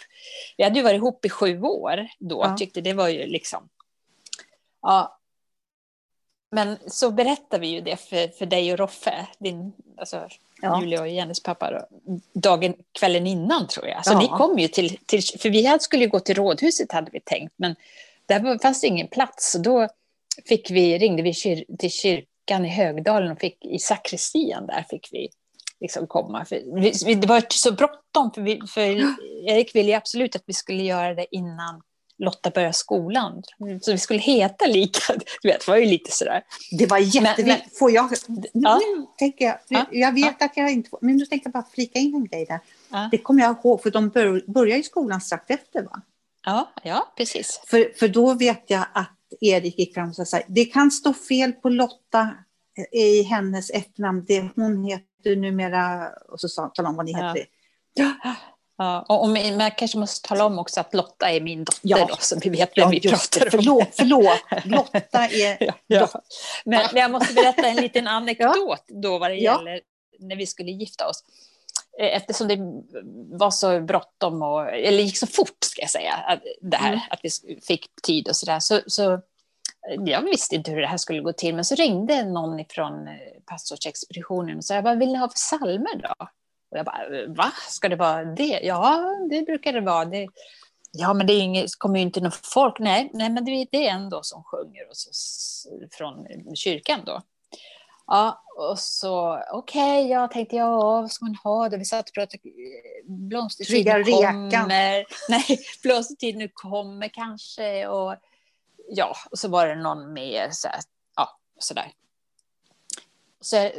vi 0.58 0.64
hade 0.64 0.76
ju 0.76 0.84
varit 0.84 0.98
ihop 0.98 1.26
i 1.26 1.30
sju 1.30 1.62
år 1.62 2.08
då, 2.20 2.42
ja. 2.44 2.58
tyckte 2.58 2.82
det 2.82 2.94
var 2.94 3.08
ju 3.08 3.26
liksom, 3.26 3.70
ja, 4.82 5.20
men 6.52 6.78
så 6.88 7.12
berättar 7.12 7.60
vi 7.60 7.68
ju 7.68 7.82
det 7.82 7.98
för, 7.98 8.28
för 8.28 8.46
dig 8.46 8.72
och 8.74 8.80
Roffe, 8.80 9.28
din, 9.40 9.74
alltså, 9.98 10.28
ja. 10.62 10.82
Julia 10.82 11.02
och 11.02 11.08
Jennys 11.08 11.44
pappa, 11.44 11.72
då, 11.72 11.88
dagen, 12.34 12.74
kvällen 13.00 13.28
innan 13.28 13.68
tror 13.68 13.88
jag. 13.88 14.06
Så 14.06 14.14
ja. 14.14 14.20
ni 14.20 14.28
kom 14.28 14.60
ju 14.60 14.68
till, 14.68 14.98
till, 15.06 15.22
för 15.40 15.50
vi 15.50 15.78
skulle 15.80 16.04
ju 16.04 16.10
gå 16.10 16.20
till 16.20 16.36
rådhuset 16.36 16.92
hade 16.92 17.12
vi 17.12 17.20
tänkt, 17.20 17.54
men 17.58 17.76
där 18.26 18.60
fanns 18.60 18.82
det 18.82 18.88
ingen 18.88 19.08
plats. 19.08 19.52
Så 19.52 19.58
då 19.58 19.88
fick 20.46 20.72
vi, 20.72 20.98
ringde 20.98 21.24
vi 21.24 21.34
kyr, 21.34 21.66
till 21.80 21.92
kyrkan 21.92 22.66
i 22.66 22.70
Högdalen 22.70 23.32
och 23.32 23.40
fick 23.40 23.66
i 23.66 23.80
sakristian 23.80 24.68
där 24.68 24.86
fick 24.90 25.10
vi 25.12 25.30
liksom 25.82 26.08
komma. 26.08 26.46
För 26.46 26.62
vi, 27.06 27.16
det 27.16 27.28
var 27.28 27.44
så 27.50 27.72
bråttom, 27.72 28.32
för, 28.36 28.42
vi, 28.42 28.62
för 28.68 28.82
Erik 29.50 29.76
ville 29.76 29.98
absolut 29.98 30.36
att 30.36 30.44
vi 30.46 30.54
skulle 30.54 30.84
göra 30.84 31.14
det 31.14 31.36
innan 31.36 31.82
Lotta 32.18 32.50
började 32.50 32.74
skolan. 32.74 33.44
Så 33.82 33.92
vi 33.92 33.98
skulle 33.98 34.20
heta 34.20 34.66
lika. 34.66 35.14
Du 35.42 35.50
vet, 35.50 35.66
det 35.66 35.72
var 35.72 35.78
ju 35.78 35.86
lite 35.86 36.12
sådär. 36.12 36.44
Det 36.72 36.86
var 36.86 36.98
jätteviktigt. 36.98 37.78
Får 37.78 37.92
jag... 37.92 38.10
Ja. 38.54 38.76
Nu 38.76 39.06
tänker 39.18 39.46
jag, 39.46 39.58
ja. 39.68 39.86
jag 39.92 40.14
vet 40.14 40.36
ja. 40.40 40.46
att 40.46 40.58
jag 40.58 40.72
inte 40.72 40.90
får, 40.90 41.00
men 41.02 41.18
nu 41.18 41.26
tänkte 41.26 41.48
jag 41.48 41.54
bara 41.54 41.70
flika 41.74 42.00
in 42.00 42.16
en 42.16 42.26
grej 42.26 42.46
där. 42.46 42.60
Det 43.12 43.18
kommer 43.18 43.44
jag 43.44 43.58
ihåg, 43.58 43.84
för 43.84 43.92
de 43.92 44.10
bör, 44.10 44.44
börjar 44.48 44.78
ju 44.78 44.84
skolan 44.84 45.22
strax 45.22 45.44
efter 45.48 45.82
va? 45.84 46.02
Ja, 46.46 46.74
ja 46.84 47.14
precis. 47.18 47.62
För, 47.68 47.98
för 48.00 48.08
då 48.08 48.34
vet 48.34 48.64
jag 48.68 48.86
att 48.94 49.15
Erik 49.42 49.80
gick 49.80 49.94
fram 49.94 50.10
och 50.10 50.28
sa 50.28 50.42
det 50.48 50.66
kan 50.66 50.92
stå 50.92 51.14
fel 51.14 51.52
på 51.52 51.70
Lotta 51.70 52.34
i 52.92 53.24
hennes 53.24 53.70
efternamn. 53.70 54.26
Det, 54.28 54.50
hon 54.56 54.86
heter 54.86 55.36
numera, 55.36 56.10
och 56.30 56.40
så 56.40 56.50
sa 56.50 56.72
han 56.76 56.86
om 56.86 56.96
vad 56.96 57.06
ni 57.06 57.14
heter. 57.14 57.46
Ja. 57.94 58.36
Ja, 58.78 59.06
och, 59.10 59.24
och 59.24 59.30
men 59.30 59.60
jag 59.60 59.78
kanske 59.78 59.98
måste 59.98 60.28
tala 60.28 60.46
om 60.46 60.60
också 60.60 60.80
att 60.80 60.94
Lotta 60.94 61.32
är 61.32 61.42
min 61.42 61.64
dotter 61.64 61.80
ja. 61.84 62.06
då, 62.10 62.16
så 62.20 62.40
vi 62.44 62.50
vet 62.50 62.78
vem 62.78 62.84
ja, 62.84 62.90
vi 62.90 63.10
pratar 63.10 63.46
om. 63.46 63.52
Förlåt, 63.52 63.88
förlåt. 63.92 64.66
Lotta 64.66 65.28
är 65.28 65.58
ja, 65.64 65.74
ja. 65.88 66.10
Men, 66.66 66.88
men, 66.94 67.02
jag 67.02 67.12
måste 67.12 67.34
berätta 67.34 67.68
en 67.68 67.76
liten 67.76 68.08
anekdot 68.08 68.84
då 68.88 69.18
vad 69.18 69.32
det 69.32 69.36
gäller 69.36 69.82
när 70.20 70.36
vi 70.36 70.46
skulle 70.46 70.72
gifta 70.72 71.08
oss. 71.08 71.24
Eh, 72.00 72.16
eftersom 72.16 72.48
det 72.48 72.58
var 73.38 73.52
så 73.52 73.82
bråttom, 73.82 74.42
och, 74.42 74.70
eller 74.70 75.04
gick 75.04 75.18
så 75.18 75.28
fort 75.28 75.64
ska 75.64 75.82
jag 75.82 75.90
säga, 75.90 76.14
att, 76.14 76.40
det 76.62 76.78
här, 76.78 76.94
mm. 76.94 77.00
att 77.10 77.20
vi 77.24 77.60
fick 77.62 77.90
tid 78.04 78.28
och 78.28 78.36
sådär, 78.36 78.60
så, 78.60 78.80
så 78.88 79.22
jag 80.06 80.22
visste 80.22 80.56
inte 80.56 80.72
hur 80.72 80.82
det 80.82 80.88
här 80.88 80.98
skulle 80.98 81.22
gå 81.22 81.34
till, 81.34 81.56
men 81.56 81.66
så 81.66 81.76
ringde 81.76 82.26
någon 82.26 82.66
från 82.70 83.08
eh, 83.08 83.14
pastorsexpeditionen 83.46 84.58
och 84.58 84.66
sa, 84.66 84.82
vad 84.82 85.00
vill 85.00 85.12
ni 85.12 85.18
ha 85.18 85.30
för 85.30 85.38
salmer 85.38 86.02
då? 86.02 86.26
Och 86.72 86.78
jag 86.78 86.86
bara, 86.86 87.28
va? 87.28 87.52
Ska 87.70 87.90
det 87.90 87.96
vara 87.96 88.26
det? 88.26 88.60
Ja, 88.64 89.16
det 89.30 89.42
brukar 89.42 89.74
det 89.74 89.82
vara. 89.82 90.06
Det, 90.06 90.28
ja, 90.92 91.14
men 91.14 91.28
det 91.28 91.34
inget, 91.34 91.76
kommer 91.78 92.00
ju 92.00 92.06
inte 92.06 92.22
någon 92.22 92.32
folk. 92.32 92.80
Nej, 92.80 93.10
nej 93.14 93.30
men 93.30 93.46
det 93.46 93.52
är 93.52 93.76
en 93.76 94.10
då 94.10 94.24
som 94.24 94.44
sjunger 94.44 94.90
och 94.90 94.98
så, 94.98 95.10
från 95.92 96.28
kyrkan 96.56 97.00
då. 97.06 97.22
Ja, 98.08 98.44
och 98.58 98.80
så 98.80 99.42
okej, 99.52 100.00
okay, 100.00 100.12
jag 100.12 100.32
tänkte 100.32 100.56
ja, 100.56 101.02
vad 101.02 101.12
ska 101.12 101.26
man 101.26 101.36
ha 101.36 101.70
det? 101.70 101.78
Vi 101.78 101.86
satt 101.86 102.10
och 102.10 102.14
pratade 102.14 102.44
blomstertid 103.04 103.86
nu 103.86 104.04
kommer. 104.04 105.06
Nej, 105.30 105.60
blomstertid 105.84 106.38
nu 106.38 106.50
kommer 106.54 107.08
kanske. 107.08 107.88
Och 107.88 108.16
ja, 108.90 109.16
och 109.32 109.40
så 109.40 109.48
var 109.48 109.68
det 109.68 109.76
någon 109.76 110.14
mer 110.14 110.50
så 110.52 110.68
här, 110.68 110.80
ja, 111.16 111.38
sådär. 111.60 111.92
Så, 113.42 113.72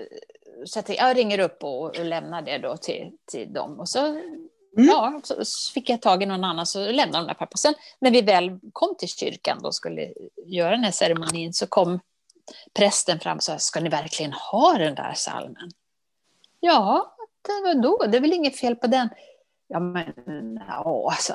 så 0.64 0.82
jag, 0.86 0.96
jag 0.96 1.16
ringer 1.16 1.38
upp 1.38 1.64
och, 1.64 1.98
lämnar 1.98 2.42
det 2.42 2.58
då 2.58 2.76
till, 2.76 3.12
till 3.26 3.52
dem. 3.52 3.80
Och 3.80 3.88
så, 3.88 4.06
mm. 4.06 4.48
ja, 4.74 5.20
så 5.24 5.72
fick 5.72 5.90
jag 5.90 6.02
tag 6.02 6.22
i 6.22 6.26
någon 6.26 6.44
annan 6.44 6.66
så 6.66 6.78
lämnade 6.78 7.24
de 7.24 7.26
där 7.26 7.34
pappa. 7.34 7.56
Sen 7.56 7.74
när 7.98 8.10
vi 8.10 8.22
väl 8.22 8.58
kom 8.72 8.94
till 8.98 9.08
kyrkan 9.08 9.64
och 9.64 9.74
skulle 9.74 10.12
göra 10.46 10.70
den 10.70 10.84
här 10.84 10.92
ceremonin 10.92 11.52
så 11.52 11.66
kom 11.66 12.00
prästen 12.74 13.20
fram 13.20 13.36
och 13.36 13.42
sa, 13.42 13.58
ska 13.58 13.80
ni 13.80 13.88
verkligen 13.88 14.32
ha 14.32 14.78
den 14.78 14.94
där 14.94 15.12
salmen? 15.14 15.70
Ja, 16.60 17.16
det 17.42 17.62
var 17.64 17.82
då, 17.82 18.06
det 18.06 18.16
är 18.16 18.20
väl 18.20 18.32
inget 18.32 18.56
fel 18.56 18.76
på 18.76 18.86
den. 18.86 19.08
Ja, 19.68 19.80
men 19.80 20.60
ja, 20.68 21.14
så, 21.20 21.34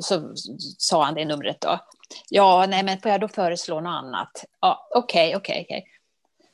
så 0.00 0.34
sa 0.78 1.04
han 1.04 1.14
det 1.14 1.24
numret 1.24 1.60
då. 1.60 1.78
Ja, 2.28 2.66
nej, 2.68 2.82
men 2.82 3.00
får 3.00 3.10
jag 3.10 3.20
då 3.20 3.28
föreslå 3.28 3.80
något 3.80 3.90
annat? 3.90 4.44
Ja, 4.60 4.88
okej, 4.94 5.28
okay, 5.28 5.36
okej, 5.36 5.64
okay. 5.64 5.78
Okay. 5.78 5.90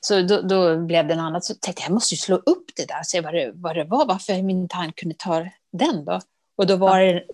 Så 0.00 0.22
då, 0.22 0.40
då, 0.40 0.76
blev 0.76 1.06
det 1.06 1.14
något 1.14 1.22
annat. 1.22 1.44
Så 1.44 1.54
tänkte 1.54 1.82
jag, 1.82 1.88
jag 1.88 1.94
måste 1.94 2.14
ju 2.14 2.18
slå 2.18 2.36
upp 2.36 2.64
det 2.76 2.88
där 2.88 2.98
och 2.98 3.06
se 3.06 3.20
vad 3.20 3.34
det, 3.34 3.52
vad 3.54 3.76
det 3.76 3.84
var, 3.84 4.06
varför 4.06 4.42
min 4.42 4.60
inte 4.60 4.92
kunde 4.96 5.14
ta 5.18 5.46
den 5.72 6.04
då. 6.04 6.20
Och 6.56 6.66
då 6.66 6.76
var 6.76 7.00
det, 7.00 7.24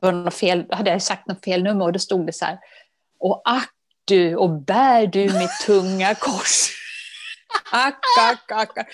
var 0.00 0.12
något 0.12 0.34
fel, 0.34 0.66
hade 0.70 0.90
jag 0.90 1.02
sagt 1.02 1.28
något 1.28 1.44
fel 1.44 1.62
nummer 1.62 1.84
och 1.84 1.92
då 1.92 1.98
stod 1.98 2.26
det 2.26 2.32
så 2.32 2.44
här. 2.44 2.58
Och 3.18 3.42
ack 3.44 3.73
du 4.04 4.36
och 4.36 4.62
bär 4.62 5.06
du 5.06 5.24
mitt 5.24 5.60
tunga 5.66 6.14
kors. 6.14 6.70
Ack, 7.72 8.00
ack, 8.20 8.52
ack. 8.52 8.88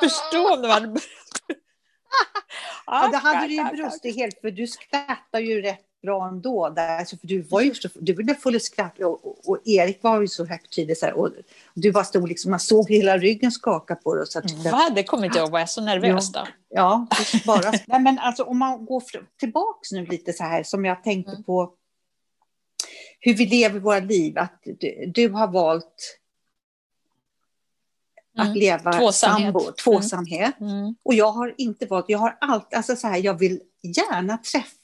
Förstå 0.00 0.54
om 0.54 0.62
det 0.62 0.68
var... 0.68 1.00
Ja, 2.86 3.08
det 3.08 3.16
hade 3.16 3.46
du 3.46 3.54
ju 3.54 3.64
brustit 3.64 4.16
helt, 4.16 4.40
för 4.40 4.50
du 4.50 4.66
skrattar 4.66 5.38
ju 5.38 5.62
rätt 5.62 5.80
bra 6.02 6.28
ändå. 6.28 6.68
Där, 6.68 7.04
för 7.04 7.26
du 7.26 7.42
var 7.42 7.60
ju 7.60 7.74
så, 7.74 7.88
du 7.94 8.12
var 8.12 8.34
full 8.34 8.60
skratt 8.60 8.98
och, 8.98 9.26
och, 9.26 9.48
och, 9.48 9.58
Erik 9.64 10.02
var 10.02 10.20
ju 10.20 10.28
så 10.28 10.44
högtidlig. 10.44 10.98
Så 10.98 11.06
här, 11.06 11.14
och 11.14 11.30
du 11.74 11.92
bara 11.92 12.04
stod 12.04 12.28
liksom, 12.28 12.50
man 12.50 12.60
såg 12.60 12.90
hela 12.90 13.18
ryggen 13.18 13.52
skaka 13.52 13.94
på 13.94 14.14
dig. 14.14 14.26
Så 14.26 14.38
att, 14.38 14.50
Va? 14.50 14.90
Det 14.94 15.04
kommer 15.04 15.24
inte 15.24 15.38
jag 15.38 15.44
ihåg, 15.44 15.52
var 15.52 15.58
jag 15.58 15.70
så 15.70 15.80
nervös 15.80 16.32
då? 16.32 16.46
Ja, 16.68 17.06
bara. 17.46 17.72
Nej, 17.86 18.00
men 18.00 18.18
alltså, 18.18 18.42
om 18.42 18.58
man 18.58 18.84
går 18.84 19.02
tillbaks 19.40 19.92
nu 19.92 20.06
lite 20.06 20.32
så 20.32 20.44
här, 20.44 20.62
som 20.62 20.84
jag 20.84 21.04
tänkte 21.04 21.32
mm. 21.32 21.44
på 21.44 21.74
hur 23.24 23.34
vi 23.34 23.46
lever 23.46 23.80
våra 23.80 24.00
liv. 24.00 24.38
Att 24.38 24.60
du, 24.64 25.12
du 25.14 25.28
har 25.28 25.48
valt 25.48 26.18
att 28.38 28.46
mm. 28.46 28.58
leva 28.58 28.92
tvåsamhet. 28.92 29.44
sambo, 29.44 29.60
mm. 29.60 29.74
tvåsamhet. 29.84 30.60
Mm. 30.60 30.94
Och 31.02 31.14
jag 31.14 31.32
har 31.32 31.54
inte 31.58 31.86
valt, 31.86 32.04
jag 32.08 32.18
har 32.18 32.38
alltid, 32.40 32.76
alltså 32.76 32.96
så 32.96 33.06
här, 33.06 33.18
jag 33.18 33.38
vill 33.38 33.60
gärna 33.82 34.38
träffa 34.38 34.76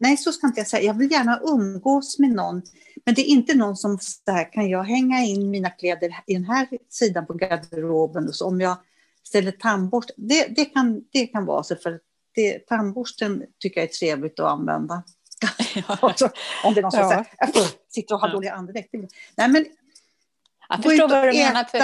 Nej, 0.00 0.16
så 0.16 0.32
ska 0.32 0.46
inte 0.46 0.60
jag 0.60 0.66
säga. 0.66 0.82
Jag 0.82 0.94
vill 0.94 1.10
gärna 1.10 1.40
umgås 1.42 2.18
med 2.18 2.30
någon, 2.30 2.62
men 3.04 3.14
det 3.14 3.20
är 3.20 3.26
inte 3.26 3.54
någon 3.54 3.76
som 3.76 3.98
så 3.98 4.32
här, 4.32 4.52
kan 4.52 4.68
jag 4.68 4.82
hänga 4.82 5.20
in 5.20 5.50
mina 5.50 5.70
kläder 5.70 6.16
i 6.26 6.34
den 6.34 6.44
här 6.44 6.68
sidan 6.88 7.26
på 7.26 7.32
garderoben 7.32 8.28
och 8.28 8.34
så 8.34 8.46
om 8.46 8.60
jag 8.60 8.76
ställer 9.22 9.52
tandborst. 9.52 10.10
Det, 10.16 10.46
det, 10.56 10.64
kan, 10.64 11.04
det 11.12 11.26
kan 11.26 11.46
vara 11.46 11.62
så, 11.62 11.76
för 11.76 12.00
det, 12.34 12.58
tandborsten 12.58 13.42
tycker 13.58 13.80
jag 13.80 13.88
är 13.88 13.92
trevligt 13.92 14.40
att 14.40 14.50
använda. 14.50 15.02
om 16.64 16.74
det 16.74 16.80
är 16.80 16.82
någon 16.82 16.92
som 16.92 17.00
ja. 17.00 17.08
säger, 17.08 17.66
sitter 17.88 18.14
och 18.14 18.20
har 18.20 18.28
dålig 18.28 18.48
andedräkt. 18.48 18.88
Nej, 19.36 19.48
men 19.48 19.66
jag 20.68 20.82
förstår 20.82 21.08
vad 21.08 21.24
du 21.24 21.32
menar. 21.32 21.64
För, 21.64 21.82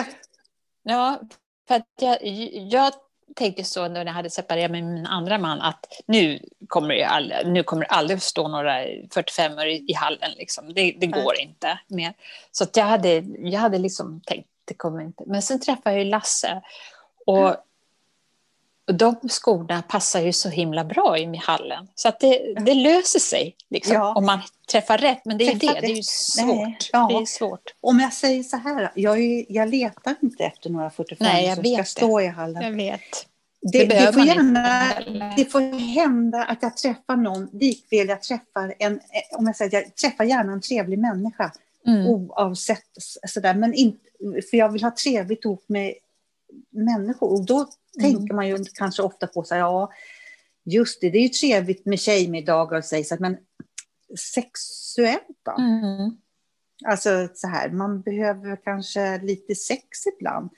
ja, 0.83 1.21
för 1.69 1.75
att 1.75 1.87
jag, 2.01 2.19
jag 2.71 2.93
tänkte 3.35 3.65
så 3.65 3.89
när 3.89 4.05
jag 4.05 4.13
hade 4.13 4.31
separerat 4.31 4.71
med 4.71 4.85
min 4.85 5.07
andra 5.07 5.39
man 5.39 5.61
att 5.61 5.87
nu 6.07 6.41
kommer 6.69 6.95
det 6.95 7.05
aldrig, 7.05 7.47
nu 7.47 7.63
kommer 7.63 7.83
det 7.83 7.89
aldrig 7.89 8.23
stå 8.23 8.49
några 8.49 8.85
45 9.11 9.59
i, 9.59 9.85
i 9.89 9.93
hallen. 9.93 10.31
Liksom. 10.37 10.75
Det, 10.75 10.97
det 10.99 11.07
går 11.07 11.41
inte 11.41 11.79
mer. 11.87 12.15
Så 12.51 12.67
jag, 12.75 12.85
hade, 12.85 13.25
jag 13.39 13.61
hade 13.61 13.79
liksom 13.79 14.21
tänkt 14.21 14.49
det 14.67 14.75
kommer 14.75 15.03
inte. 15.03 15.25
Men 15.27 15.43
sen 15.43 15.61
träffade 15.61 15.97
jag 15.97 16.07
Lasse. 16.07 16.63
Och, 17.27 17.49
mm. 17.49 17.57
Och 18.87 18.95
de 18.95 19.17
skorna 19.29 19.83
passar 19.83 20.21
ju 20.21 20.33
så 20.33 20.49
himla 20.49 20.85
bra 20.85 21.19
i 21.19 21.37
hallen. 21.37 21.89
Så 21.95 22.09
att 22.09 22.21
det, 22.21 22.55
det 22.65 22.75
löser 22.75 23.19
sig 23.19 23.57
liksom, 23.71 23.95
ja. 23.95 24.15
om 24.15 24.27
man 24.27 24.41
träffar 24.73 24.99
rätt. 24.99 25.25
Men 25.25 25.39
det 25.39 25.47
är 25.47 25.53
ju 25.53 25.59
det, 25.59 25.81
det 25.81 25.87
är 25.87 25.97
ju 25.97 26.03
svårt. 26.03 26.91
Ja. 26.93 27.09
Det 27.11 27.15
är 27.15 27.27
svårt. 27.27 27.75
Om 27.81 28.01
jag 28.01 28.13
säger 28.13 28.43
så 28.43 28.57
här, 28.57 28.93
jag, 28.95 29.19
är, 29.19 29.45
jag 29.49 29.69
letar 29.69 30.15
inte 30.23 30.45
efter 30.45 30.71
några 30.71 30.91
45 30.91 31.17
Nej, 31.21 31.55
som 31.55 31.65
ska 31.65 31.77
det. 31.77 31.85
stå 31.85 32.21
i 32.21 32.27
hallen. 32.27 32.63
Jag 32.63 32.73
vet. 32.73 33.27
Det, 33.73 33.85
det, 33.85 34.07
det, 34.07 34.13
får 34.13 34.23
gärna, 34.23 34.93
det 35.37 35.45
får 35.45 35.61
hända 35.79 36.45
att 36.45 36.59
jag 36.63 36.77
träffar 36.77 37.17
någon, 37.17 37.49
likväl 37.53 38.09
jag 38.09 38.23
träffar 38.23 38.75
en, 38.79 39.01
om 39.33 39.47
jag 39.47 39.57
säger 39.57 39.83
jag 39.83 39.95
träffar 39.95 40.25
gärna 40.25 40.53
en 40.53 40.61
trevlig 40.61 40.99
människa, 40.99 41.53
mm. 41.87 42.07
oavsett 42.07 42.85
sådär, 43.27 43.55
men 43.55 43.75
inte, 43.75 44.01
för 44.51 44.57
jag 44.57 44.73
vill 44.73 44.85
ha 44.85 44.91
trevligt 44.91 45.45
ihop 45.45 45.65
med 45.67 45.95
människor 46.71 47.33
och 47.33 47.47
då 47.47 47.67
mm. 47.99 48.13
tänker 48.13 48.35
man 48.35 48.49
ju 48.49 48.65
kanske 48.75 49.03
ofta 49.03 49.27
på 49.27 49.45
så 49.45 49.55
här, 49.55 49.61
ja, 49.61 49.93
just 50.65 51.01
det, 51.01 51.11
det 51.11 51.19
är 51.19 51.23
ju 51.23 51.29
trevligt 51.29 51.87
med 51.87 52.01
tjejmiddagar 52.01 52.79
och 52.79 52.85
så, 52.85 53.17
men 53.19 53.37
sexuellt 54.19 55.39
då? 55.43 55.63
Mm. 55.63 56.17
Alltså 56.85 57.29
så 57.35 57.49
här, 57.49 57.71
man 57.71 58.01
behöver 58.01 58.57
kanske 58.57 59.19
lite 59.23 59.55
sex 59.55 60.07
ibland. 60.17 60.51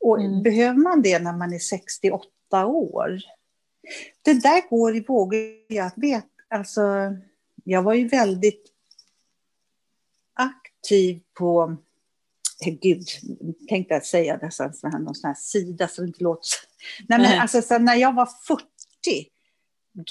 Och 0.00 0.20
mm. 0.20 0.42
behöver 0.42 0.78
man 0.78 1.02
det 1.02 1.18
när 1.18 1.32
man 1.32 1.52
är 1.52 1.58
68 1.58 2.66
år? 2.66 3.20
Det 4.22 4.32
där 4.32 4.70
går 4.70 4.96
i 4.96 5.00
vågor. 5.00 5.40
Jag 5.68 5.92
vet, 5.96 6.26
alltså, 6.48 6.82
jag 7.64 7.82
var 7.82 7.94
ju 7.94 8.08
väldigt 8.08 8.72
aktiv 10.34 11.20
på, 11.34 11.76
gud, 12.64 13.06
tänkte 13.68 13.94
jag 13.94 14.06
säga 14.06 14.36
dessa, 14.36 14.72
någon 14.98 15.14
sån 15.14 15.28
här 15.28 15.34
sida 15.34 15.88
så 15.88 16.00
det 16.00 16.06
inte 16.06 16.24
låter 16.24 16.48
Nej, 17.08 17.18
men 17.18 17.40
alltså, 17.40 17.62
så 17.62 17.78
när 17.78 17.94
jag 17.94 18.14
var 18.14 18.28
40, 18.46 18.64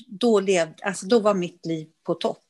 då, 0.07 0.39
levde, 0.39 0.75
alltså, 0.83 1.05
då 1.05 1.19
var 1.19 1.33
mitt 1.33 1.65
liv 1.65 1.87
på 2.05 2.13
topp 2.13 2.43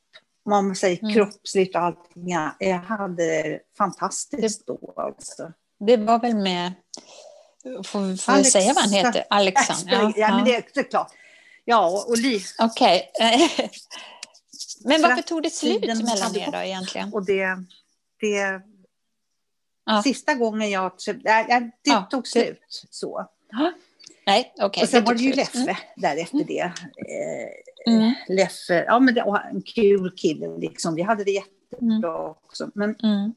man 0.48 0.76
säger 0.76 1.02
mm. 1.02 1.14
kroppsligt 1.14 1.76
och 1.76 1.82
allting. 1.82 2.28
Jag 2.58 2.78
hade 2.78 3.60
fantastiskt 3.78 4.66
det, 4.66 4.72
då. 4.72 4.94
Alltså. 4.96 5.52
Det 5.86 5.96
var 5.96 6.18
väl 6.18 6.36
med, 6.36 6.72
får, 7.64 8.16
får 8.16 8.32
Alex, 8.32 8.50
säga 8.50 8.72
vad 8.72 8.84
han 8.84 8.92
heter? 8.92 9.24
Alexander? 9.30 9.92
Ja, 9.92 10.12
ja, 10.16 10.36
men 10.36 10.44
det 10.44 10.54
är 10.54 10.90
klart. 10.90 11.12
Ja, 11.64 12.04
och 12.08 12.18
Liv. 12.18 12.42
Okej. 12.58 13.10
Okay. 13.14 13.48
men 14.84 15.02
varför 15.02 15.22
tog 15.22 15.42
det 15.42 15.50
slut 15.50 15.82
mellan 15.82 16.36
er 16.36 16.52
då 16.52 16.58
egentligen? 16.58 17.14
Och 17.14 17.26
det, 17.26 17.48
det 18.20 18.60
ja. 19.88 20.02
Sista 20.02 20.34
gången 20.34 20.70
jag... 20.70 20.92
Det, 21.06 21.70
det 21.84 22.04
tog 22.10 22.26
slut 22.26 22.60
så. 22.90 23.28
Nej, 24.26 24.52
okay, 24.62 24.82
och 24.82 24.88
sen 24.88 25.04
var 25.04 25.14
det 25.14 25.22
ju 25.22 25.32
Leffe 25.32 25.58
mm. 25.58 25.76
därefter 25.96 26.34
mm. 26.34 26.46
det. 26.46 26.60
Eh, 26.60 27.94
mm. 27.94 28.12
Leffe, 28.28 28.84
ja 28.86 28.98
men 28.98 29.14
det 29.14 29.22
var 29.22 29.50
en 29.52 29.62
kul 29.62 30.10
kille 30.16 30.58
liksom. 30.58 30.94
Vi 30.94 31.02
hade 31.02 31.24
det 31.24 31.30
jättebra 31.30 32.18
mm. 32.18 32.34
också. 32.44 32.70
Men, 32.74 32.96
mm. 33.02 33.34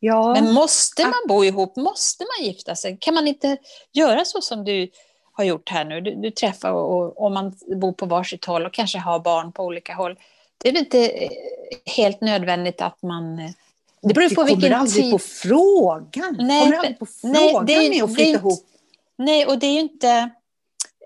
ja, 0.00 0.34
men 0.34 0.52
måste 0.52 1.02
man 1.02 1.20
bo 1.28 1.44
ihop? 1.44 1.76
Måste 1.76 2.24
man 2.24 2.46
gifta 2.46 2.76
sig? 2.76 2.98
Kan 3.00 3.14
man 3.14 3.28
inte 3.28 3.56
göra 3.92 4.24
så 4.24 4.40
som 4.40 4.64
du 4.64 4.90
har 5.32 5.44
gjort 5.44 5.68
här 5.68 5.84
nu. 5.84 6.00
Du, 6.00 6.14
du 6.14 6.30
träffar 6.30 6.72
och, 6.72 7.24
och 7.24 7.32
man 7.32 7.54
bor 7.80 7.92
på 7.92 8.06
varsitt 8.06 8.44
håll 8.44 8.66
och 8.66 8.72
kanske 8.72 8.98
har 8.98 9.20
barn 9.20 9.52
på 9.52 9.64
olika 9.64 9.94
håll. 9.94 10.18
Det 10.58 10.68
är 10.68 10.72
väl 10.72 10.82
inte 10.82 11.08
eh, 11.08 11.30
helt 11.96 12.20
nödvändigt 12.20 12.80
att 12.80 13.02
man... 13.02 13.54
Det 14.02 14.14
beror 14.14 14.34
på 14.34 14.44
vilken 14.44 14.60
tid... 14.60 14.70
Det 14.70 14.74
kommer 14.74 14.80
aldrig 14.80 15.10
på 15.10 15.18
frågan. 15.18 16.36
Nej, 16.38 16.64
kommer 16.64 16.76
aldrig 16.76 16.98
på 16.98 17.06
frågan 17.06 17.64
nej, 17.66 17.88
det, 17.88 17.96
med 17.96 18.04
att 18.04 18.14
flytta 18.14 18.38
ihop. 18.38 18.60
Nej, 19.18 19.46
och 19.46 19.58
det 19.58 19.66
är 19.66 19.72
ju 19.72 19.80
inte 19.80 20.08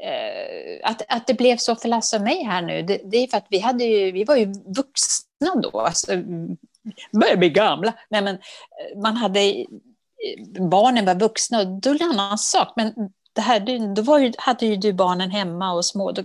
eh, 0.05 0.91
att, 0.91 1.03
att 1.09 1.27
det 1.27 1.35
blev 1.35 1.57
så 1.57 1.77
för 1.77 1.89
Lasse 1.89 2.17
och 2.17 2.23
mig 2.23 2.45
här 2.45 2.63
nu. 2.63 2.83
Det, 2.83 3.01
det 3.05 3.17
är 3.17 3.27
för 3.27 3.37
att 3.37 3.47
vi, 3.51 3.59
hade 3.59 3.85
ju, 3.85 4.13
vi 4.13 4.25
var 4.25 4.37
ju 4.37 4.53
vuxna 4.67 5.55
då. 5.63 5.81
Alltså, 5.81 6.13
börjar 7.13 7.37
bli 7.37 7.51
gamla. 7.51 7.95
Nej, 8.11 8.23
men 8.23 8.35
eh, 8.35 9.01
man 9.03 9.17
hade, 9.17 9.67
barnen 10.71 11.05
var 11.05 11.15
vuxna 11.15 11.61
och 11.61 11.67
då 11.67 11.91
är 11.91 11.99
det 11.99 12.05
en 12.05 12.11
annan 12.11 12.39
sak. 12.39 12.73
Men 12.77 12.95
det 13.33 13.41
här, 13.41 13.95
då 13.95 14.03
var 14.03 14.19
ju, 14.19 14.33
hade 14.39 14.67
ju 14.67 14.77
du 14.77 14.93
barnen 14.93 15.31
hemma 15.31 15.73
och 15.73 15.85
små. 15.85 16.13
Då, 16.13 16.23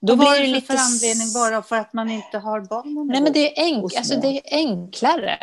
då 0.00 0.16
blir 0.16 0.40
det 0.40 0.46
lite... 0.46 0.66
för 0.66 0.74
anledning 0.74 1.32
bara 1.34 1.62
för 1.62 1.76
att 1.76 1.92
man 1.92 2.10
inte 2.10 2.38
har 2.38 2.60
barnen 2.60 3.06
Nej, 3.06 3.22
men 3.22 3.32
det 3.32 3.60
är, 3.60 3.64
enk, 3.64 3.94
alltså, 3.96 4.16
det 4.16 4.28
är 4.28 4.40
enklare. 4.44 5.38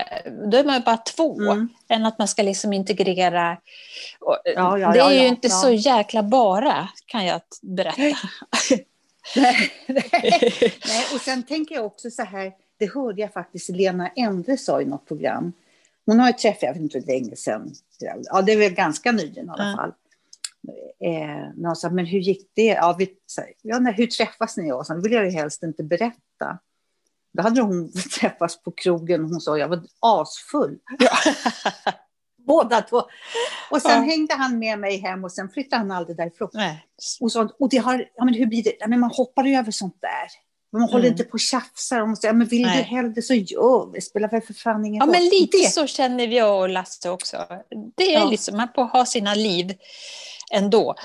Då 0.52 0.58
är 0.58 0.64
man 0.64 0.82
bara 0.86 0.98
två, 0.98 1.42
mm. 1.42 1.70
än 1.90 2.06
att 2.06 2.18
man 2.18 2.28
ska 2.28 2.44
liksom 2.44 2.74
integrera. 2.74 3.58
Ja, 4.20 4.40
ja, 4.78 4.92
det 4.92 5.00
är 5.00 5.12
ja, 5.12 5.14
ju 5.14 5.28
inte 5.28 5.50
så 5.50 5.70
jäkla 5.70 6.24
bara, 6.24 6.90
kan 7.06 7.26
jag 7.26 7.42
berätta. 7.62 8.02
nej, 9.36 9.72
nej. 9.88 11.06
och 11.14 11.22
sen 11.22 11.44
tänker 11.48 11.76
jag 11.76 11.86
också 11.86 12.12
så 12.12 12.24
här, 12.24 12.52
det 12.80 12.94
hörde 12.94 13.22
jag 13.22 13.34
faktiskt 13.34 13.70
Lena 13.70 14.08
Endre 14.08 14.58
sa 14.58 14.82
i 14.82 14.86
något 14.86 15.08
program. 15.08 15.54
Hon 16.06 16.20
har 16.20 16.28
ju 16.28 16.34
träffat, 16.34 16.64
jag 16.64 16.74
vet 16.74 16.82
inte 16.82 16.98
hur 16.98 17.06
länge 17.06 17.36
sedan, 17.36 17.72
ja 18.00 18.42
det 18.42 18.52
är 18.52 18.58
väl 18.58 18.74
ganska 18.74 19.12
nyligen 19.12 19.46
i 19.46 19.50
alla 19.50 19.78
fall. 19.78 19.94
Eh, 21.06 21.54
någon 21.56 21.76
sa, 21.76 21.90
men 21.90 22.06
hur 22.06 22.20
gick 22.20 22.52
det? 22.56 22.68
Ja, 22.68 22.96
vi, 23.00 23.10
så, 23.26 23.42
ja, 23.62 23.80
nej, 23.80 23.94
hur 23.94 24.08
träffas 24.08 24.58
ni? 24.58 24.72
Och 24.72 24.86
så 24.86 25.02
vill 25.02 25.12
jag 25.12 25.26
ju 25.26 25.32
helst 25.32 25.64
inte 25.64 25.84
berätta. 25.84 26.60
Då 27.34 27.44
hade 27.44 27.62
hon 27.62 27.92
träffats 28.20 28.64
på 28.64 28.72
krogen 28.72 29.24
och 29.24 29.30
hon 29.30 29.42
sa 29.42 29.58
jag 29.58 29.68
var 29.68 29.84
asfull. 30.00 30.78
Ja. 31.00 31.34
Båda 32.48 32.82
två. 32.82 33.04
Och 33.72 33.82
sen 33.82 33.92
ja. 33.92 34.02
hängde 34.02 34.34
han 34.34 34.60
med 34.60 34.80
mig 34.80 34.98
hem 34.98 35.24
och 35.24 35.32
sen 35.32 35.50
flyttade 35.50 35.80
han 35.80 35.92
aldrig 35.92 36.18
därifrån. 36.18 36.50
Nej. 36.54 36.86
Och, 37.22 37.32
så, 37.32 37.50
och 37.60 37.70
det 37.70 37.78
har, 37.78 38.06
ja, 38.16 38.26
men 38.26 38.34
hur 38.34 38.46
blir 38.46 38.64
det? 38.64 38.74
Ja, 38.80 38.88
men 38.88 39.00
man 39.00 39.12
hoppar 39.14 39.48
över 39.48 39.72
sånt 39.72 39.98
där. 40.02 40.30
Man 40.72 40.82
håller 40.82 41.06
mm. 41.06 41.12
inte 41.12 41.24
på 41.24 41.34
och 41.34 41.40
tjafsar. 41.40 42.12
Och 42.12 42.18
säger, 42.18 42.34
men 42.34 42.48
vill 42.48 42.62
Nej. 42.62 42.78
du 42.78 42.84
hellre 42.84 43.22
så 43.22 43.34
gör 43.34 43.92
vi. 43.94 44.02
spelar 44.02 44.30
väl 44.30 44.42
för 44.42 44.54
fan 44.54 44.86
ingen 44.86 45.02
roll. 45.02 45.10
Ja, 45.14 45.20
men 45.20 45.30
lite 45.30 45.58
det. 45.58 45.72
så 45.72 45.88
känner 45.88 46.28
vi 46.28 46.38
jag 46.38 46.62
och 46.62 46.70
Lasse 46.70 47.10
också. 47.10 47.38
Det 47.96 48.16
är 48.16 48.20
ja. 48.20 48.30
liksom, 48.30 48.58
man 48.58 48.68
får 48.76 48.84
ha 48.84 49.06
sina 49.06 49.34
liv 49.34 49.78
ändå. 50.52 50.96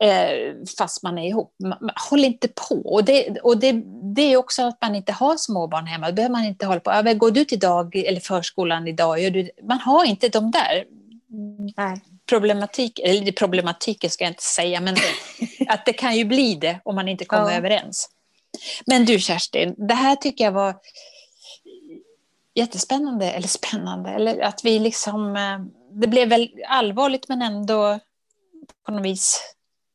Eh, 0.00 0.54
fast 0.78 1.02
man 1.02 1.18
är 1.18 1.28
ihop. 1.28 1.54
Håll 2.10 2.24
inte 2.24 2.48
på. 2.48 2.74
Och, 2.84 3.04
det, 3.04 3.40
och 3.40 3.58
det, 3.58 3.72
det 4.14 4.22
är 4.22 4.36
också 4.36 4.62
att 4.62 4.78
man 4.82 4.94
inte 4.94 5.12
har 5.12 5.36
småbarn 5.36 5.86
hemma. 5.86 6.06
Då 6.06 6.12
behöver 6.12 6.32
man 6.32 6.44
inte 6.44 6.66
hålla 6.66 6.80
på. 6.80 7.14
Går 7.14 7.30
du 7.30 7.44
till 7.44 7.58
dag 7.58 7.96
eller 7.96 8.20
förskolan 8.20 8.88
idag? 8.88 9.32
Du, 9.32 9.50
man 9.68 9.78
har 9.78 10.04
inte 10.04 10.28
de 10.28 10.50
där 10.50 10.84
Nej. 11.76 12.00
problematik, 12.28 12.98
eller 12.98 13.32
problematiken 13.32 14.10
ska 14.10 14.24
jag 14.24 14.30
inte 14.30 14.42
säga, 14.42 14.80
men 14.80 14.96
att 15.68 15.86
det 15.86 15.92
kan 15.92 16.16
ju 16.16 16.24
bli 16.24 16.54
det 16.54 16.80
om 16.84 16.94
man 16.94 17.08
inte 17.08 17.24
kommer 17.24 17.50
ja. 17.50 17.56
överens. 17.56 18.08
Men 18.86 19.04
du 19.04 19.18
Kerstin, 19.18 19.74
det 19.88 19.94
här 19.94 20.16
tycker 20.16 20.44
jag 20.44 20.52
var 20.52 20.74
jättespännande, 22.54 23.30
eller 23.30 23.48
spännande, 23.48 24.10
eller 24.10 24.40
att 24.40 24.64
vi 24.64 24.78
liksom, 24.78 25.36
eh, 25.36 25.58
det 26.00 26.06
blev 26.06 26.28
väl 26.28 26.50
allvarligt 26.68 27.28
men 27.28 27.42
ändå 27.42 27.98
på 28.86 28.92
något 28.92 29.04
vis. 29.04 29.40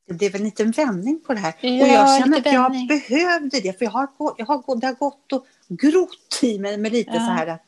Det 0.08 0.14
blev 0.14 0.36
en 0.36 0.44
liten 0.44 0.72
vändning 0.72 1.24
på 1.24 1.34
det 1.34 1.40
här. 1.40 1.54
Ja, 1.62 1.84
och 1.84 1.88
jag 1.88 2.22
känner 2.22 2.38
att 2.38 2.46
jag 2.46 2.88
behövde 2.88 3.60
det, 3.60 3.78
för 3.78 3.86
jag 3.86 3.92
har, 3.92 4.08
jag 4.38 4.46
har, 4.46 4.80
det 4.80 4.88
har 4.88 4.94
gått 4.94 5.34
och 5.34 5.46
grott 5.70 6.40
i 6.42 6.60
mig 6.60 6.78
med 6.78 6.92
lite 6.92 7.12
ja. 7.14 7.20
så 7.20 7.32
här 7.32 7.48
att, 7.48 7.64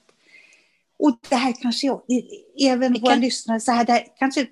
och 1.00 1.20
det 1.30 1.36
här 1.36 1.54
kanske 1.62 1.88
jag, 1.88 2.02
även 2.62 2.94
Vilka? 2.94 3.08
våra 3.08 3.16
lyssnare, 3.16 3.60
så 3.60 3.72
här, 3.72 3.86
det 3.86 3.92
här, 3.92 4.08
kanske 4.18 4.48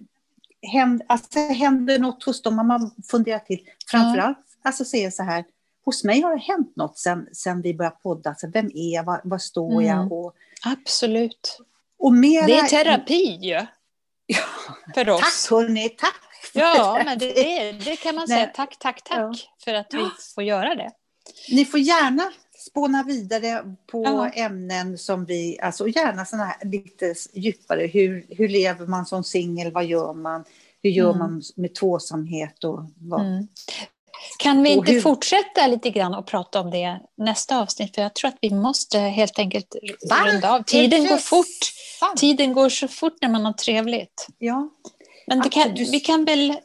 händer, 0.62 1.05
alltså, 1.10 1.39
händer 1.39 1.99
något 1.99 2.23
hos 2.23 2.41
dem, 2.41 2.55
man 2.55 2.69
har 2.71 2.91
funderat 3.12 3.45
till, 3.45 3.60
framförallt, 3.91 4.38
ja. 4.38 4.69
alltså 4.69 4.86
säga 4.86 5.12
så 5.12 5.23
här, 5.23 5.45
hos 5.88 6.03
mig 6.03 6.21
har 6.21 6.31
det 6.31 6.41
hänt 6.41 6.75
något 6.75 6.97
sen, 6.97 7.27
sen 7.33 7.62
vi 7.62 7.73
började 7.73 7.95
podda. 8.03 8.36
Så 8.36 8.47
vem 8.47 8.65
är 8.65 8.93
jag? 8.93 9.03
Var, 9.03 9.21
var 9.23 9.38
står 9.38 9.71
mm. 9.71 9.86
jag? 9.86 10.12
Och, 10.12 10.36
Absolut. 10.63 11.60
Och 11.99 12.13
mera, 12.13 12.45
det 12.45 12.57
är 12.57 12.67
terapi 12.67 13.39
ju. 13.41 13.53
Ja. 14.29 14.38
För 14.93 15.10
oss. 15.10 15.21
Tack 15.21 15.51
hörni, 15.51 15.89
tack. 15.89 16.26
Ja, 16.53 17.01
men 17.05 17.19
det, 17.19 17.71
det 17.71 17.95
kan 17.95 18.15
man 18.15 18.27
säga. 18.27 18.45
Tack, 18.45 18.79
tack, 18.79 19.03
tack 19.03 19.17
ja. 19.17 19.33
för 19.63 19.73
att 19.73 19.93
vi 19.93 20.05
får 20.36 20.43
göra 20.43 20.75
det. 20.75 20.91
Ni 21.49 21.65
får 21.65 21.79
gärna 21.79 22.31
spåna 22.57 23.03
vidare 23.03 23.75
på 23.91 24.03
ja. 24.03 24.29
ämnen 24.29 24.97
som 24.97 25.25
vi, 25.25 25.60
alltså 25.62 25.88
gärna 25.88 26.25
sådana 26.25 26.45
här 26.45 26.69
lite 26.69 27.15
djupare. 27.33 27.88
Hur, 27.88 28.25
hur 28.29 28.49
lever 28.49 28.86
man 28.86 29.05
som 29.05 29.23
singel? 29.23 29.71
Vad 29.71 29.86
gör 29.86 30.13
man? 30.13 30.43
Hur 30.83 30.89
gör 30.89 31.10
mm. 31.10 31.19
man 31.19 31.41
med 31.55 31.75
tvåsamhet? 31.75 32.63
Och 32.63 32.79
vad? 32.97 33.21
Mm. 33.21 33.47
Kan 34.39 34.63
vi 34.63 34.69
inte 34.69 34.91
hur... 34.91 35.01
fortsätta 35.01 35.67
lite 35.67 35.89
grann 35.89 36.13
och 36.13 36.25
prata 36.25 36.60
om 36.60 36.71
det 36.71 36.99
nästa 37.17 37.62
avsnitt? 37.62 37.95
För 37.95 38.01
jag 38.01 38.15
tror 38.15 38.27
att 38.27 38.38
vi 38.41 38.49
måste 38.49 38.99
helt 38.99 39.39
enkelt 39.39 39.75
runda 40.25 40.51
av. 40.51 40.63
Tiden 40.63 41.07
går 41.07 41.17
fort. 41.17 41.73
Tiden 42.17 42.53
går 42.53 42.69
så 42.69 42.88
fort 42.88 43.17
när 43.21 43.29
man 43.29 43.45
har 43.45 43.53
trevligt. 43.53 44.27
Ja. 44.38 44.69
Men 45.27 45.41
det 45.41 45.49
kan, 45.49 45.73
vi 45.73 45.99
kan 45.99 46.25
väl... 46.25 46.57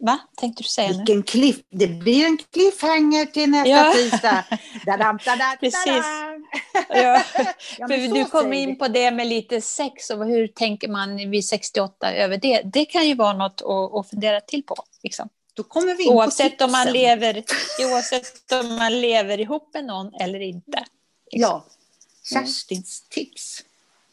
Va? 0.00 0.18
Tänkte 0.36 0.62
du 0.62 0.68
säga 0.68 0.88
Vilken 0.88 1.16
nu? 1.16 1.22
Cliff, 1.22 1.56
det 1.70 1.86
blir 1.86 2.26
en 2.26 2.38
cliffhanger 2.52 3.26
till 3.26 3.50
nästa 3.50 3.68
ja. 3.68 3.92
tisdag. 3.92 4.44
Precis. 5.60 6.04
Ja. 6.88 7.22
För 7.88 8.14
du 8.14 8.24
kom 8.24 8.52
in 8.52 8.78
på 8.78 8.88
det 8.88 9.10
med 9.10 9.26
lite 9.26 9.60
sex 9.60 10.10
och 10.10 10.26
hur 10.26 10.46
tänker 10.46 10.88
man 10.88 11.30
vid 11.30 11.44
68 11.44 12.12
över 12.12 12.36
det. 12.36 12.62
Det 12.64 12.84
kan 12.84 13.08
ju 13.08 13.14
vara 13.14 13.32
något 13.32 13.62
att, 13.62 13.94
att 13.94 14.10
fundera 14.10 14.40
till 14.40 14.62
på. 14.62 14.74
Liksom. 15.02 15.28
Då 15.54 15.62
kommer 15.62 15.94
vi 15.94 16.04
in 16.04 16.12
oavsett, 16.12 16.58
på 16.58 16.64
om 16.64 16.72
man 16.72 16.92
lever, 16.92 17.44
oavsett 17.90 18.52
om 18.52 18.76
man 18.76 19.00
lever 19.00 19.40
ihop 19.40 19.70
med 19.74 19.84
någon 19.84 20.14
eller 20.14 20.40
inte. 20.40 20.84
Liksom. 21.30 21.50
Ja, 21.50 21.64
Kerstins 22.32 23.08
tips. 23.08 23.62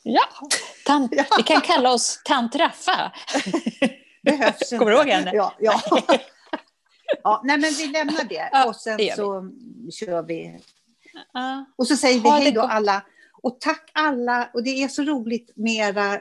Ja, 0.03 0.21
tant, 0.85 1.13
ja. 1.15 1.25
vi 1.37 1.43
kan 1.43 1.61
kalla 1.61 1.93
oss 1.93 2.21
tant 2.25 2.55
Raffa. 2.55 3.11
Kommer 4.77 4.91
du 4.91 4.97
ihåg 4.97 5.07
henne? 5.07 5.31
Ja, 5.33 5.53
ja. 5.59 5.81
ja, 7.23 7.41
nej 7.43 7.57
men 7.57 7.71
vi 7.71 7.87
lämnar 7.87 8.23
det 8.23 8.49
ja, 8.51 8.65
och 8.65 8.75
sen 8.75 8.97
det 8.97 9.15
så 9.15 9.51
kör 9.93 10.23
vi. 10.23 10.59
Och 11.77 11.87
så 11.87 11.95
säger 11.95 12.19
vi 12.19 12.29
hej 12.29 12.51
då 12.51 12.61
alla. 12.61 13.03
Och 13.43 13.57
tack 13.59 13.91
alla, 13.93 14.49
och 14.53 14.63
det 14.63 14.83
är 14.83 14.87
så 14.87 15.03
roligt 15.03 15.51
med 15.55 15.73
era 15.73 16.19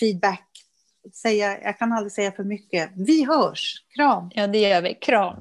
feedback 0.00 0.48
säga, 1.14 1.62
jag 1.62 1.78
kan 1.78 1.92
aldrig 1.92 2.12
säga 2.12 2.32
för 2.32 2.44
mycket. 2.44 2.90
Vi 2.96 3.24
hörs. 3.24 3.84
Kram! 3.94 4.30
Ja, 4.34 4.46
det 4.46 4.58
gör 4.58 4.82
vi. 4.82 4.94
Kram! 4.94 5.36